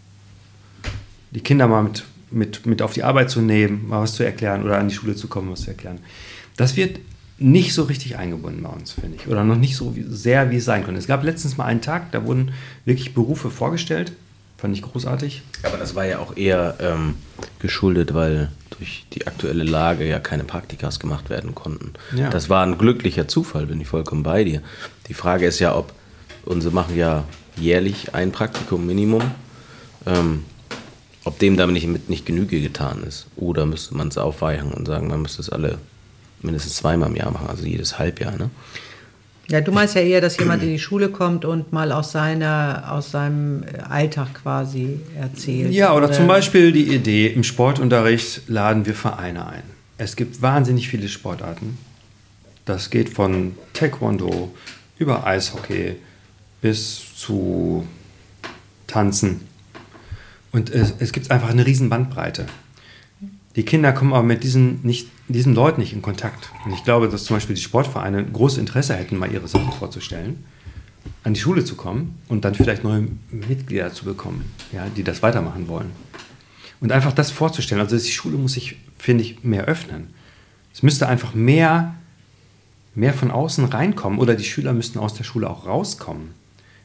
[1.30, 4.64] die Kinder mal mit, mit, mit auf die Arbeit zu nehmen, mal was zu erklären
[4.64, 6.00] oder an die Schule zu kommen, was zu erklären.
[6.56, 6.98] Das wird
[7.38, 9.28] nicht so richtig eingebunden bei uns, finde ich.
[9.28, 10.98] Oder noch nicht so sehr, wie es sein könnte.
[10.98, 12.50] Es gab letztens mal einen Tag, da wurden
[12.84, 14.12] wirklich Berufe vorgestellt.
[14.58, 15.42] Fand ich großartig.
[15.62, 17.14] Aber das war ja auch eher ähm,
[17.60, 21.92] geschuldet, weil durch die aktuelle Lage ja keine Praktikas gemacht werden konnten.
[22.16, 22.28] Ja.
[22.28, 24.60] Das war ein glücklicher Zufall, bin ich vollkommen bei dir.
[25.06, 25.92] Die Frage ist ja, ob
[26.44, 27.24] unsere machen ja
[27.56, 29.22] jährlich ein Praktikum Minimum,
[30.06, 30.44] ähm,
[31.22, 33.26] ob dem damit nicht, nicht Genüge getan ist.
[33.36, 35.78] Oder müsste man es aufweichen und sagen, man müsste es alle
[36.42, 38.36] mindestens zweimal im Jahr machen, also jedes Halbjahr.
[38.36, 38.50] Ne?
[39.50, 42.84] Ja, du meinst ja eher, dass jemand in die Schule kommt und mal aus, seiner,
[42.92, 45.72] aus seinem Alltag quasi erzählt.
[45.72, 49.62] Ja, oder, oder zum Beispiel die Idee, im Sportunterricht laden wir Vereine ein.
[49.96, 51.78] Es gibt wahnsinnig viele Sportarten.
[52.64, 54.54] Das geht von Taekwondo
[54.98, 55.96] über Eishockey
[56.60, 57.86] bis zu
[58.86, 59.40] Tanzen.
[60.52, 62.46] Und es, es gibt einfach eine riesen Bandbreite.
[63.56, 66.50] Die Kinder kommen aber mit diesen, nicht, diesen Leuten nicht in Kontakt.
[66.64, 70.44] Und ich glaube, dass zum Beispiel die Sportvereine großes Interesse hätten, mal ihre Sachen vorzustellen,
[71.24, 75.22] an die Schule zu kommen und dann vielleicht neue Mitglieder zu bekommen, ja, die das
[75.22, 75.90] weitermachen wollen.
[76.80, 77.80] Und einfach das vorzustellen.
[77.80, 80.08] Also die Schule muss sich, finde ich, mehr öffnen.
[80.72, 81.94] Es müsste einfach mehr,
[82.94, 86.30] mehr von außen reinkommen oder die Schüler müssten aus der Schule auch rauskommen.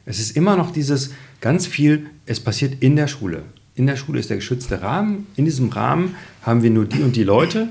[0.04, 4.20] Es ist immer noch dieses ganz viel, es passiert in der Schule in der Schule
[4.20, 5.26] ist der geschützte Rahmen.
[5.36, 7.68] In diesem Rahmen haben wir nur die und die Leute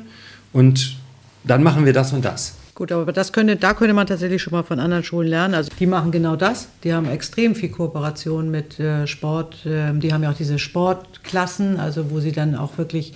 [0.53, 0.95] und
[1.43, 2.55] dann machen wir das und das.
[2.75, 5.53] Gut, aber das könnte, da könnte man tatsächlich schon mal von anderen Schulen lernen.
[5.53, 6.69] Also die machen genau das.
[6.83, 9.63] Die haben extrem viel Kooperation mit äh, Sport.
[9.65, 13.13] Äh, die haben ja auch diese Sportklassen, also wo sie dann auch wirklich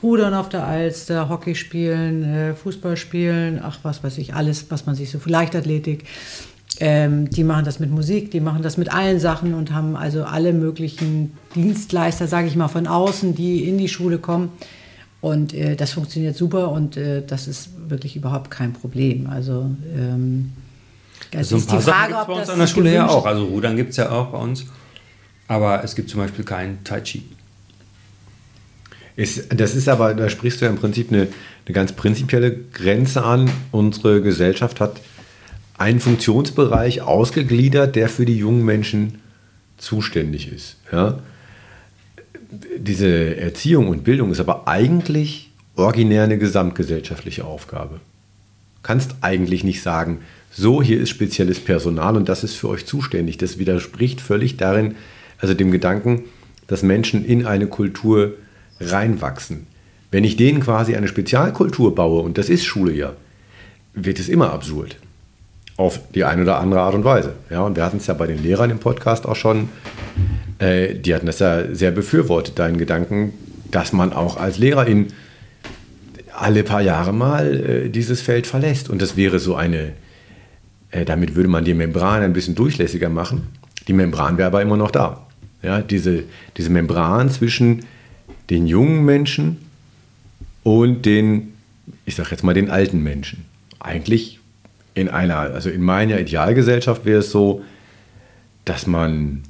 [0.00, 4.86] Rudern auf der Alster, Hockey spielen, äh, Fußball spielen, ach was weiß ich, alles, was
[4.86, 6.04] man sich so, Leichtathletik.
[6.78, 10.24] Ähm, die machen das mit Musik, die machen das mit allen Sachen und haben also
[10.24, 14.50] alle möglichen Dienstleister, sage ich mal, von außen, die in die Schule kommen.
[15.20, 19.26] Und äh, das funktioniert super und äh, das ist wirklich überhaupt kein Problem.
[19.26, 20.52] Also ähm,
[21.30, 23.26] das also ist die Frage, ob bei uns das an der Schule ja auch.
[23.26, 24.64] Also Rudern gibt es ja auch bei uns.
[25.46, 27.24] Aber es gibt zum Beispiel kein Tai Chi.
[29.16, 31.22] Ist, das ist aber, da sprichst du ja im Prinzip eine,
[31.66, 33.50] eine ganz prinzipielle Grenze an.
[33.72, 35.00] Unsere Gesellschaft hat
[35.76, 39.20] einen Funktionsbereich ausgegliedert, der für die jungen Menschen
[39.76, 40.76] zuständig ist.
[40.92, 41.18] Ja?
[42.50, 48.00] Diese Erziehung und Bildung ist aber eigentlich originär eine gesamtgesellschaftliche Aufgabe.
[48.82, 50.20] Kannst eigentlich nicht sagen,
[50.50, 53.38] so, hier ist spezielles Personal und das ist für euch zuständig.
[53.38, 54.96] Das widerspricht völlig darin,
[55.38, 56.24] also dem Gedanken,
[56.66, 58.34] dass Menschen in eine Kultur
[58.80, 59.66] reinwachsen.
[60.10, 63.14] Wenn ich denen quasi eine Spezialkultur baue, und das ist Schule ja,
[63.94, 64.96] wird es immer absurd.
[65.80, 67.32] Auf die eine oder andere Art und Weise.
[67.48, 69.70] Ja, und wir hatten es ja bei den Lehrern im Podcast auch schon.
[70.58, 73.32] Äh, die hatten das ja sehr befürwortet, deinen Gedanken,
[73.70, 75.06] dass man auch als Lehrerin
[76.36, 78.90] alle paar Jahre mal äh, dieses Feld verlässt.
[78.90, 79.92] Und das wäre so eine,
[80.90, 83.46] äh, damit würde man die Membran ein bisschen durchlässiger machen.
[83.88, 85.26] Die Membran wäre aber immer noch da.
[85.62, 86.24] Ja, diese,
[86.58, 87.86] diese Membran zwischen
[88.50, 89.56] den jungen Menschen
[90.62, 91.54] und den,
[92.04, 93.46] ich sage jetzt mal, den alten Menschen.
[93.78, 94.39] Eigentlich
[95.00, 97.62] in einer, also in meiner Idealgesellschaft wäre es so,
[98.64, 99.42] dass man,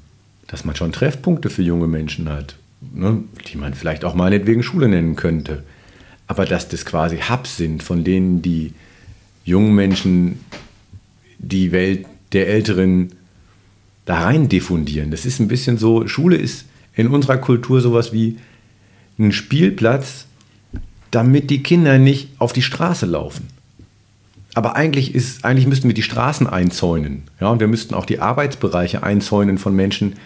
[0.46, 4.88] dass man schon Treffpunkte für junge Menschen hat, ne, die man vielleicht auch meinetwegen Schule
[4.88, 5.64] nennen könnte.
[6.26, 8.72] Aber dass das quasi Hubs sind, von denen die
[9.44, 10.40] jungen Menschen
[11.38, 13.12] die Welt der Älteren
[14.04, 15.10] da rein diffundieren.
[15.10, 18.38] Das ist ein bisschen so, Schule ist in unserer Kultur sowas wie
[19.18, 20.26] ein Spielplatz,
[21.10, 23.48] damit die Kinder nicht auf die Straße laufen.
[24.54, 27.22] Aber eigentlich, ist, eigentlich müssten wir die Straßen einzäunen.
[27.40, 30.16] Ja, und wir müssten auch die Arbeitsbereiche einzäunen von Menschen,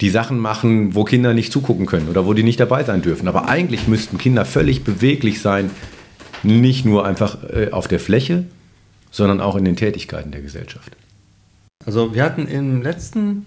[0.00, 3.28] die Sachen machen, wo Kinder nicht zugucken können oder wo die nicht dabei sein dürfen.
[3.28, 5.70] Aber eigentlich müssten Kinder völlig beweglich sein,
[6.42, 8.44] nicht nur einfach äh, auf der Fläche,
[9.10, 10.92] sondern auch in den Tätigkeiten der Gesellschaft.
[11.84, 13.46] Also wir hatten im letzten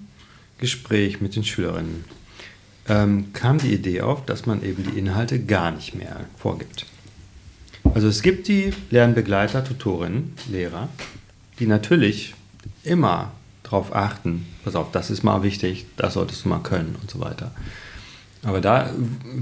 [0.58, 2.04] Gespräch mit den Schülerinnen,
[2.90, 6.86] ähm, kam die Idee auf, dass man eben die Inhalte gar nicht mehr vorgibt.
[7.94, 10.90] Also es gibt die Lernbegleiter, Tutorinnen, Lehrer,
[11.60, 12.34] die natürlich
[12.84, 13.32] immer
[13.64, 17.20] darauf achten, pass auf, das ist mal wichtig, das solltest du mal können und so
[17.20, 17.52] weiter.
[18.44, 18.90] Aber da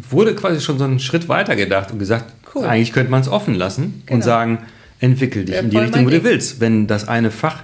[0.10, 2.66] wurde quasi schon so einen Schritt weiter gedacht und gesagt, cool.
[2.66, 4.16] eigentlich könnte man es offen lassen genau.
[4.18, 4.60] und sagen,
[5.00, 6.60] entwickel dich in die Richtung, wo du willst.
[6.60, 7.64] Wenn das eine Fach,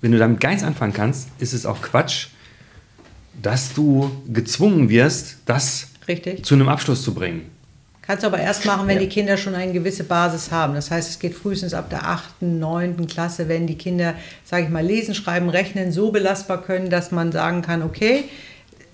[0.00, 2.28] wenn du damit ganz anfangen kannst, ist es auch Quatsch,
[3.40, 6.44] dass du gezwungen wirst, das Richtig.
[6.44, 7.53] zu einem Abschluss zu bringen.
[8.06, 9.02] Kannst du aber erst machen, wenn ja.
[9.02, 10.74] die Kinder schon eine gewisse Basis haben.
[10.74, 13.06] Das heißt, es geht frühestens ab der 8., 9.
[13.06, 17.32] Klasse, wenn die Kinder, sage ich mal, lesen, schreiben, rechnen, so belastbar können, dass man
[17.32, 18.24] sagen kann, okay,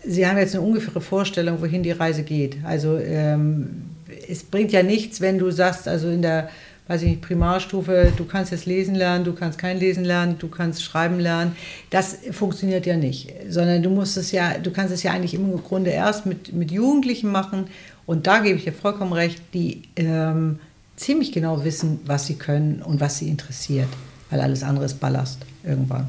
[0.05, 2.57] sie haben jetzt eine ungefähre Vorstellung, wohin die Reise geht.
[2.65, 3.83] Also ähm,
[4.29, 6.49] es bringt ja nichts, wenn du sagst, also in der
[6.91, 10.49] weiß ich nicht, Primarstufe, du kannst jetzt lesen lernen, du kannst kein Lesen lernen, du
[10.49, 11.55] kannst schreiben lernen.
[11.91, 15.63] Das funktioniert ja nicht, sondern du musst es ja, du kannst es ja eigentlich im
[15.63, 17.69] Grunde erst mit, mit Jugendlichen machen
[18.11, 20.59] und da gebe ich dir vollkommen recht, die ähm,
[20.97, 23.87] ziemlich genau wissen, was sie können und was sie interessiert,
[24.31, 26.09] weil alles andere ist Ballast irgendwann.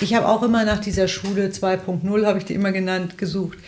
[0.00, 3.58] Ich habe auch immer nach dieser Schule 2.0, habe ich die immer genannt, gesucht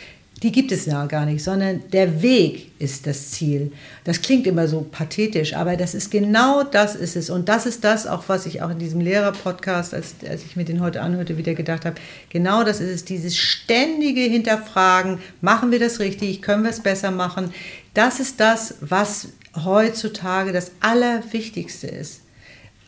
[0.45, 3.73] die gibt es ja gar nicht, sondern der Weg ist das Ziel.
[4.05, 7.31] Das klingt immer so pathetisch, aber das ist genau das ist es.
[7.31, 10.67] Und das ist das auch, was ich auch in diesem Lehrer-Podcast, als, als ich mir
[10.67, 11.97] den heute anhörte, wieder gedacht habe.
[12.29, 17.11] Genau das ist es, dieses ständige Hinterfragen, machen wir das richtig, können wir es besser
[17.11, 17.51] machen.
[17.95, 19.29] Das ist das, was
[19.65, 22.24] heutzutage das Allerwichtigste ist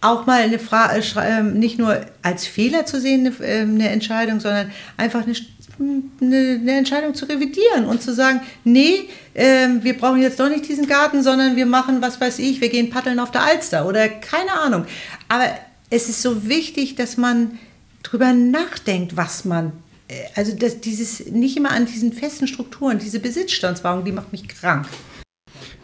[0.07, 3.89] auch mal eine Frage, äh, ähm, nicht nur als Fehler zu sehen, eine, äh, eine
[3.91, 5.35] Entscheidung, sondern einfach eine
[5.79, 10.87] eine, Entscheidung zu revidieren und zu sagen, nee, äh, wir brauchen jetzt doch nicht diesen
[10.87, 14.53] Garten, sondern wir machen, was weiß ich, wir gehen paddeln auf der Alster oder keine
[14.53, 14.87] Ahnung.
[15.29, 15.45] Aber
[15.91, 17.59] es ist so wichtig, dass man
[18.03, 19.73] drüber nachdenkt, was man,
[20.09, 24.49] äh, also dass dieses nicht immer an diesen festen Strukturen, diese Besitzstandswahrung, die macht mich
[24.49, 24.87] krank.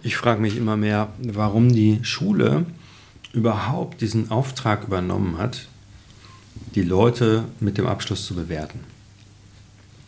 [0.02, 2.66] Ich frage mich immer mehr, warum die Schule
[3.32, 5.68] überhaupt diesen Auftrag übernommen hat,
[6.74, 8.80] die Leute mit dem Abschluss zu bewerten.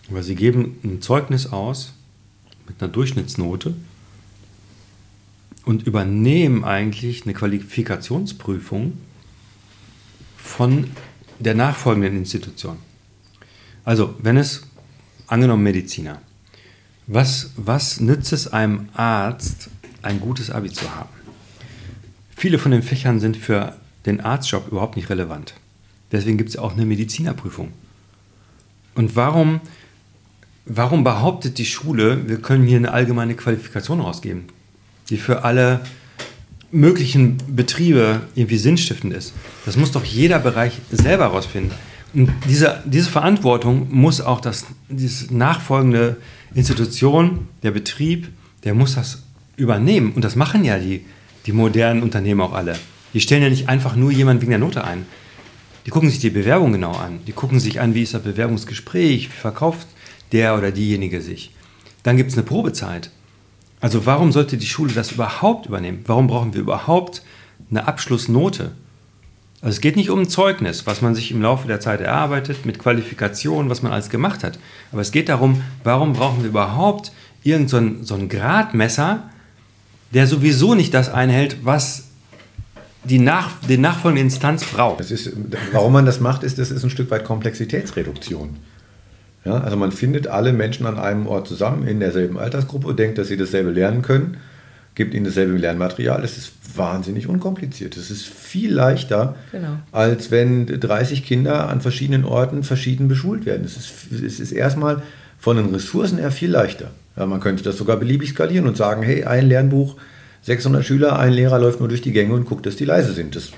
[0.08, 1.92] Weil sie geben ein Zeugnis aus
[2.68, 3.74] mit einer Durchschnittsnote
[5.64, 8.98] und übernehmen eigentlich eine Qualifikationsprüfung
[10.36, 10.90] von
[11.38, 12.76] der nachfolgenden Institution.
[13.84, 14.62] Also, wenn es,
[15.26, 16.20] angenommen Mediziner,
[17.06, 19.70] was, was nützt es einem Arzt,
[20.02, 21.13] ein gutes Abi zu haben?
[22.36, 23.74] Viele von den Fächern sind für
[24.06, 25.54] den Arztjob überhaupt nicht relevant.
[26.12, 27.72] Deswegen gibt es auch eine Medizinerprüfung.
[28.94, 29.60] Und warum,
[30.66, 34.44] warum behauptet die Schule, wir können hier eine allgemeine Qualifikation rausgeben,
[35.10, 35.80] die für alle
[36.70, 39.32] möglichen Betriebe irgendwie sinnstiftend ist?
[39.64, 41.72] Das muss doch jeder Bereich selber herausfinden.
[42.12, 44.66] Und diese, diese Verantwortung muss auch das
[45.30, 46.16] nachfolgende
[46.54, 48.28] Institution, der Betrieb,
[48.62, 49.24] der muss das
[49.56, 50.12] übernehmen.
[50.12, 51.04] Und das machen ja die,
[51.46, 52.76] die modernen Unternehmen auch alle.
[53.12, 55.06] Die stellen ja nicht einfach nur jemanden wegen der Note ein.
[55.86, 57.20] Die gucken sich die Bewerbung genau an.
[57.26, 59.86] Die gucken sich an, wie ist das Bewerbungsgespräch, wie verkauft
[60.32, 61.52] der oder diejenige sich.
[62.02, 63.10] Dann gibt es eine Probezeit.
[63.80, 66.00] Also warum sollte die Schule das überhaupt übernehmen?
[66.06, 67.22] Warum brauchen wir überhaupt
[67.70, 68.72] eine Abschlussnote?
[69.60, 72.66] Also es geht nicht um ein Zeugnis, was man sich im Laufe der Zeit erarbeitet,
[72.66, 74.58] mit Qualifikation, was man alles gemacht hat.
[74.92, 79.30] Aber es geht darum, warum brauchen wir überhaupt irgendein so ein Gradmesser,
[80.14, 82.04] der sowieso nicht das einhält, was
[83.04, 85.00] die nach, die nachfolgende Instanz braucht.
[85.00, 85.30] Das ist,
[85.72, 88.56] warum man das macht, ist, das ist ein Stück weit Komplexitätsreduktion.
[89.44, 93.28] Ja, also man findet alle Menschen an einem Ort zusammen in derselben Altersgruppe, denkt, dass
[93.28, 94.38] sie dasselbe lernen können,
[94.94, 96.24] gibt ihnen dasselbe Lernmaterial.
[96.24, 97.96] Es ist wahnsinnig unkompliziert.
[97.96, 99.76] Es ist viel leichter, genau.
[99.92, 103.64] als wenn 30 Kinder an verschiedenen Orten verschieden beschult werden.
[103.64, 105.02] Es ist, es ist erstmal
[105.44, 106.90] von den Ressourcen her viel leichter.
[107.18, 109.96] Ja, man könnte das sogar beliebig skalieren und sagen, hey, ein Lernbuch
[110.40, 113.36] 600 Schüler, ein Lehrer läuft nur durch die Gänge und guckt, dass die leise sind.
[113.36, 113.50] Das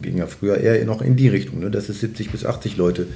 [0.00, 1.70] ging ja früher eher noch in die Richtung, ne?
[1.70, 3.06] dass es 70 bis 80 Leute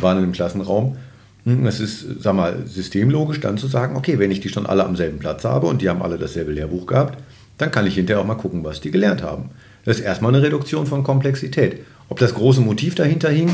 [0.00, 0.98] waren dem Klassenraum.
[1.46, 4.84] Hm, es ist, sag mal, systemlogisch dann zu sagen, okay, wenn ich die schon alle
[4.84, 7.18] am selben Platz habe und die haben alle dasselbe Lehrbuch gehabt,
[7.56, 9.48] dann kann ich hinterher auch mal gucken, was die gelernt haben.
[9.86, 11.80] Das ist erstmal eine Reduktion von Komplexität.
[12.10, 13.48] Ob das große Motiv dahinter hing,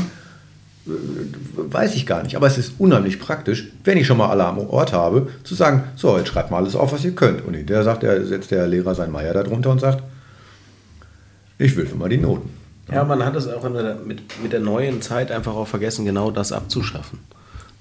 [1.55, 2.35] weiß ich gar nicht.
[2.35, 5.83] Aber es ist unheimlich praktisch, wenn ich schon mal alle am Ort habe, zu sagen,
[5.95, 7.45] so, jetzt schreibt mal alles auf, was ihr könnt.
[7.45, 10.03] Und hinterher sagt der, setzt der Lehrer sein Meier darunter und sagt,
[11.57, 12.49] ich will für mal die Noten.
[12.91, 16.31] Ja, man hat es auch der, mit, mit der neuen Zeit einfach auch vergessen, genau
[16.31, 17.19] das abzuschaffen.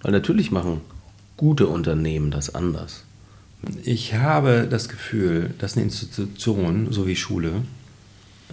[0.03, 0.83] Weil natürlich machen
[1.37, 3.05] gute Unternehmen das anders.
[3.85, 7.53] Ich habe das Gefühl, dass eine Institution, so wie Schule,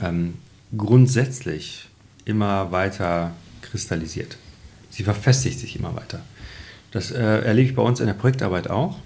[0.02, 0.36] ähm,
[0.76, 1.90] grundsätzlich
[2.26, 3.32] immer weiter
[3.62, 4.38] kristallisiert.
[4.96, 6.22] Sie verfestigt sich immer weiter.
[6.92, 8.98] Das äh, erlebe ich bei uns in der Projektarbeit auch.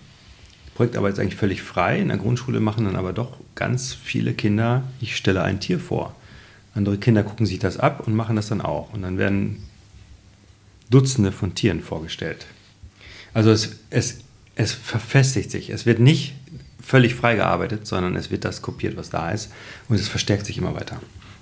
[0.67, 1.99] Die Projektarbeit ist eigentlich völlig frei.
[1.99, 6.15] In der Grundschule machen dann aber doch ganz viele Kinder, ich stelle ein Tier vor.
[6.75, 8.93] Andere Kinder gucken sich das ab und machen das dann auch.
[8.93, 9.63] Und dann werden
[10.91, 12.45] Dutzende von Tieren vorgestellt.
[13.33, 14.19] Also es, es,
[14.53, 15.71] es verfestigt sich.
[15.71, 16.35] Es wird nicht
[16.79, 19.51] völlig frei gearbeitet, sondern es wird das kopiert, was da ist.
[19.87, 21.01] Und es verstärkt sich immer weiter.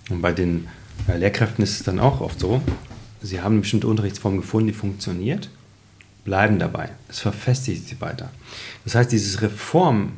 [0.10, 0.70] Und bei den
[1.14, 2.62] Lehrkräften ist es dann auch oft so,
[3.22, 5.50] sie haben eine bestimmte Unterrichtsform gefunden, die funktioniert,
[6.24, 6.90] bleiben dabei.
[7.08, 8.32] Es verfestigt sich weiter.
[8.84, 10.14] Das heißt, dieses Reform,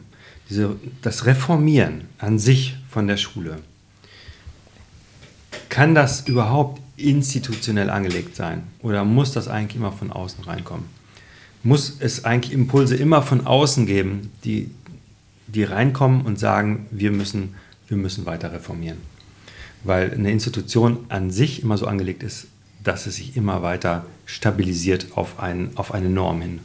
[0.49, 3.59] diese, das Reformieren an sich von der Schule,
[5.69, 8.63] kann das überhaupt institutionell angelegt sein?
[8.81, 10.85] Oder muss das eigentlich immer von außen reinkommen?
[11.63, 14.71] Muss es eigentlich Impulse immer von außen geben, die,
[15.47, 17.55] die reinkommen und sagen, wir müssen,
[17.87, 18.97] wir müssen weiter reformieren?
[19.83, 22.47] Weil eine Institution an sich immer so angelegt ist,
[22.83, 26.59] dass es sich immer weiter stabilisiert auf, ein, auf eine Norm hin.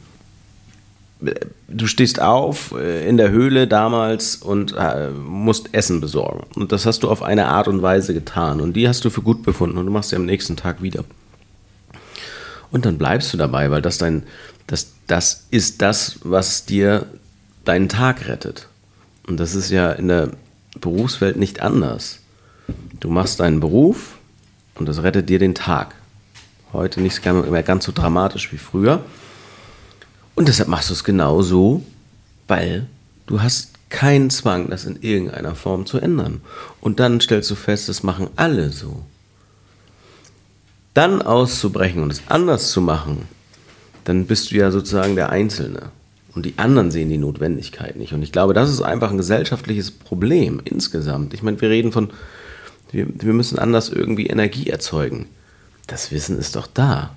[1.67, 6.45] Du stehst auf äh, in der Höhle damals und äh, musst Essen besorgen.
[6.55, 8.61] Und das hast du auf eine Art und Weise getan.
[8.61, 11.03] Und die hast du für gut befunden und du machst sie am nächsten Tag wieder.
[12.71, 14.23] Und dann bleibst du dabei, weil das dein,
[14.67, 17.07] das, das ist das, was dir
[17.63, 18.67] deinen Tag rettet.
[19.27, 20.31] Und das ist ja in der
[20.79, 22.19] Berufswelt nicht anders.
[22.99, 24.17] Du machst deinen Beruf
[24.75, 25.95] und das rettet dir den Tag.
[26.75, 29.01] Heute nicht mehr ganz so dramatisch wie früher.
[30.35, 31.83] Und deshalb machst du es genau so,
[32.49, 32.87] weil
[33.27, 36.41] du hast keinen Zwang, das in irgendeiner Form zu ändern.
[36.81, 39.03] Und dann stellst du fest, das machen alle so.
[40.93, 43.29] Dann auszubrechen und es anders zu machen,
[44.03, 45.91] dann bist du ja sozusagen der Einzelne.
[46.33, 48.11] Und die anderen sehen die Notwendigkeit nicht.
[48.11, 51.33] Und ich glaube, das ist einfach ein gesellschaftliches Problem insgesamt.
[51.33, 52.09] Ich meine, wir reden von,
[52.91, 55.27] wir, wir müssen anders irgendwie Energie erzeugen
[55.87, 57.15] das Wissen ist doch da.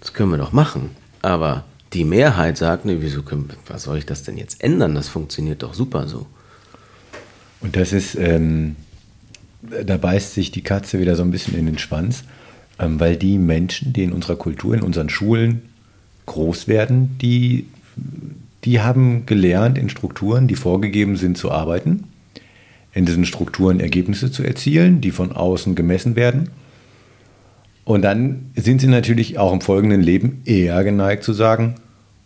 [0.00, 0.90] Das können wir doch machen.
[1.22, 4.94] Aber die Mehrheit sagt, nee, wieso können, was soll ich das denn jetzt ändern?
[4.94, 6.26] Das funktioniert doch super so.
[7.60, 8.76] Und das ist, ähm,
[9.62, 12.24] da beißt sich die Katze wieder so ein bisschen in den Schwanz,
[12.78, 15.62] ähm, weil die Menschen, die in unserer Kultur, in unseren Schulen
[16.26, 17.66] groß werden, die,
[18.64, 22.04] die haben gelernt, in Strukturen, die vorgegeben sind, zu arbeiten,
[22.92, 26.50] in diesen Strukturen Ergebnisse zu erzielen, die von außen gemessen werden
[27.86, 31.76] und dann sind sie natürlich auch im folgenden Leben eher geneigt zu sagen,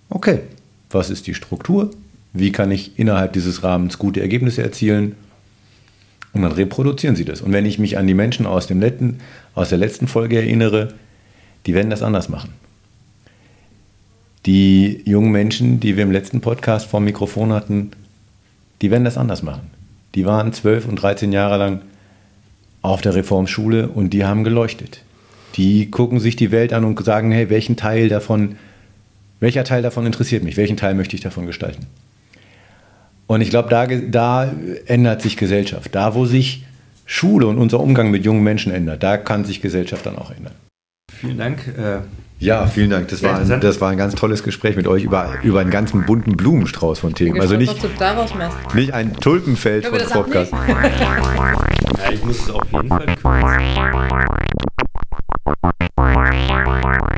[0.08, 0.40] okay,
[0.88, 1.90] was ist die Struktur?
[2.32, 5.16] Wie kann ich innerhalb dieses Rahmens gute Ergebnisse erzielen?
[6.32, 7.42] Und dann reproduzieren sie das.
[7.42, 9.18] Und wenn ich mich an die Menschen aus, dem letzten,
[9.54, 10.94] aus der letzten Folge erinnere,
[11.66, 12.54] die werden das anders machen.
[14.46, 17.90] Die jungen Menschen, die wir im letzten Podcast vor dem Mikrofon hatten,
[18.80, 19.70] die werden das anders machen.
[20.14, 21.82] Die waren 12 und 13 Jahre lang
[22.80, 25.04] auf der Reformschule und die haben geleuchtet.
[25.56, 28.56] Die gucken sich die Welt an und sagen, hey, welchen Teil davon,
[29.40, 30.56] welcher Teil davon interessiert mich?
[30.56, 31.86] Welchen Teil möchte ich davon gestalten?
[33.26, 34.52] Und ich glaube, da, da
[34.86, 35.94] ändert sich Gesellschaft.
[35.94, 36.66] Da, wo sich
[37.06, 40.54] Schule und unser Umgang mit jungen Menschen ändert, da kann sich Gesellschaft dann auch ändern.
[41.12, 41.58] Vielen Dank.
[41.76, 42.00] Äh,
[42.40, 43.08] ja, vielen Dank.
[43.08, 46.06] Das war, ein, das war ein ganz tolles Gespräch mit euch über, über einen ganzen
[46.06, 47.38] bunten Blumenstrauß von Themen.
[47.40, 47.76] Also nicht,
[48.74, 50.52] nicht ein Tulpenfeld von Podcast.
[50.52, 54.69] ja, ich muss es auf jeden Fall kürzen.
[56.78, 57.09] Bye.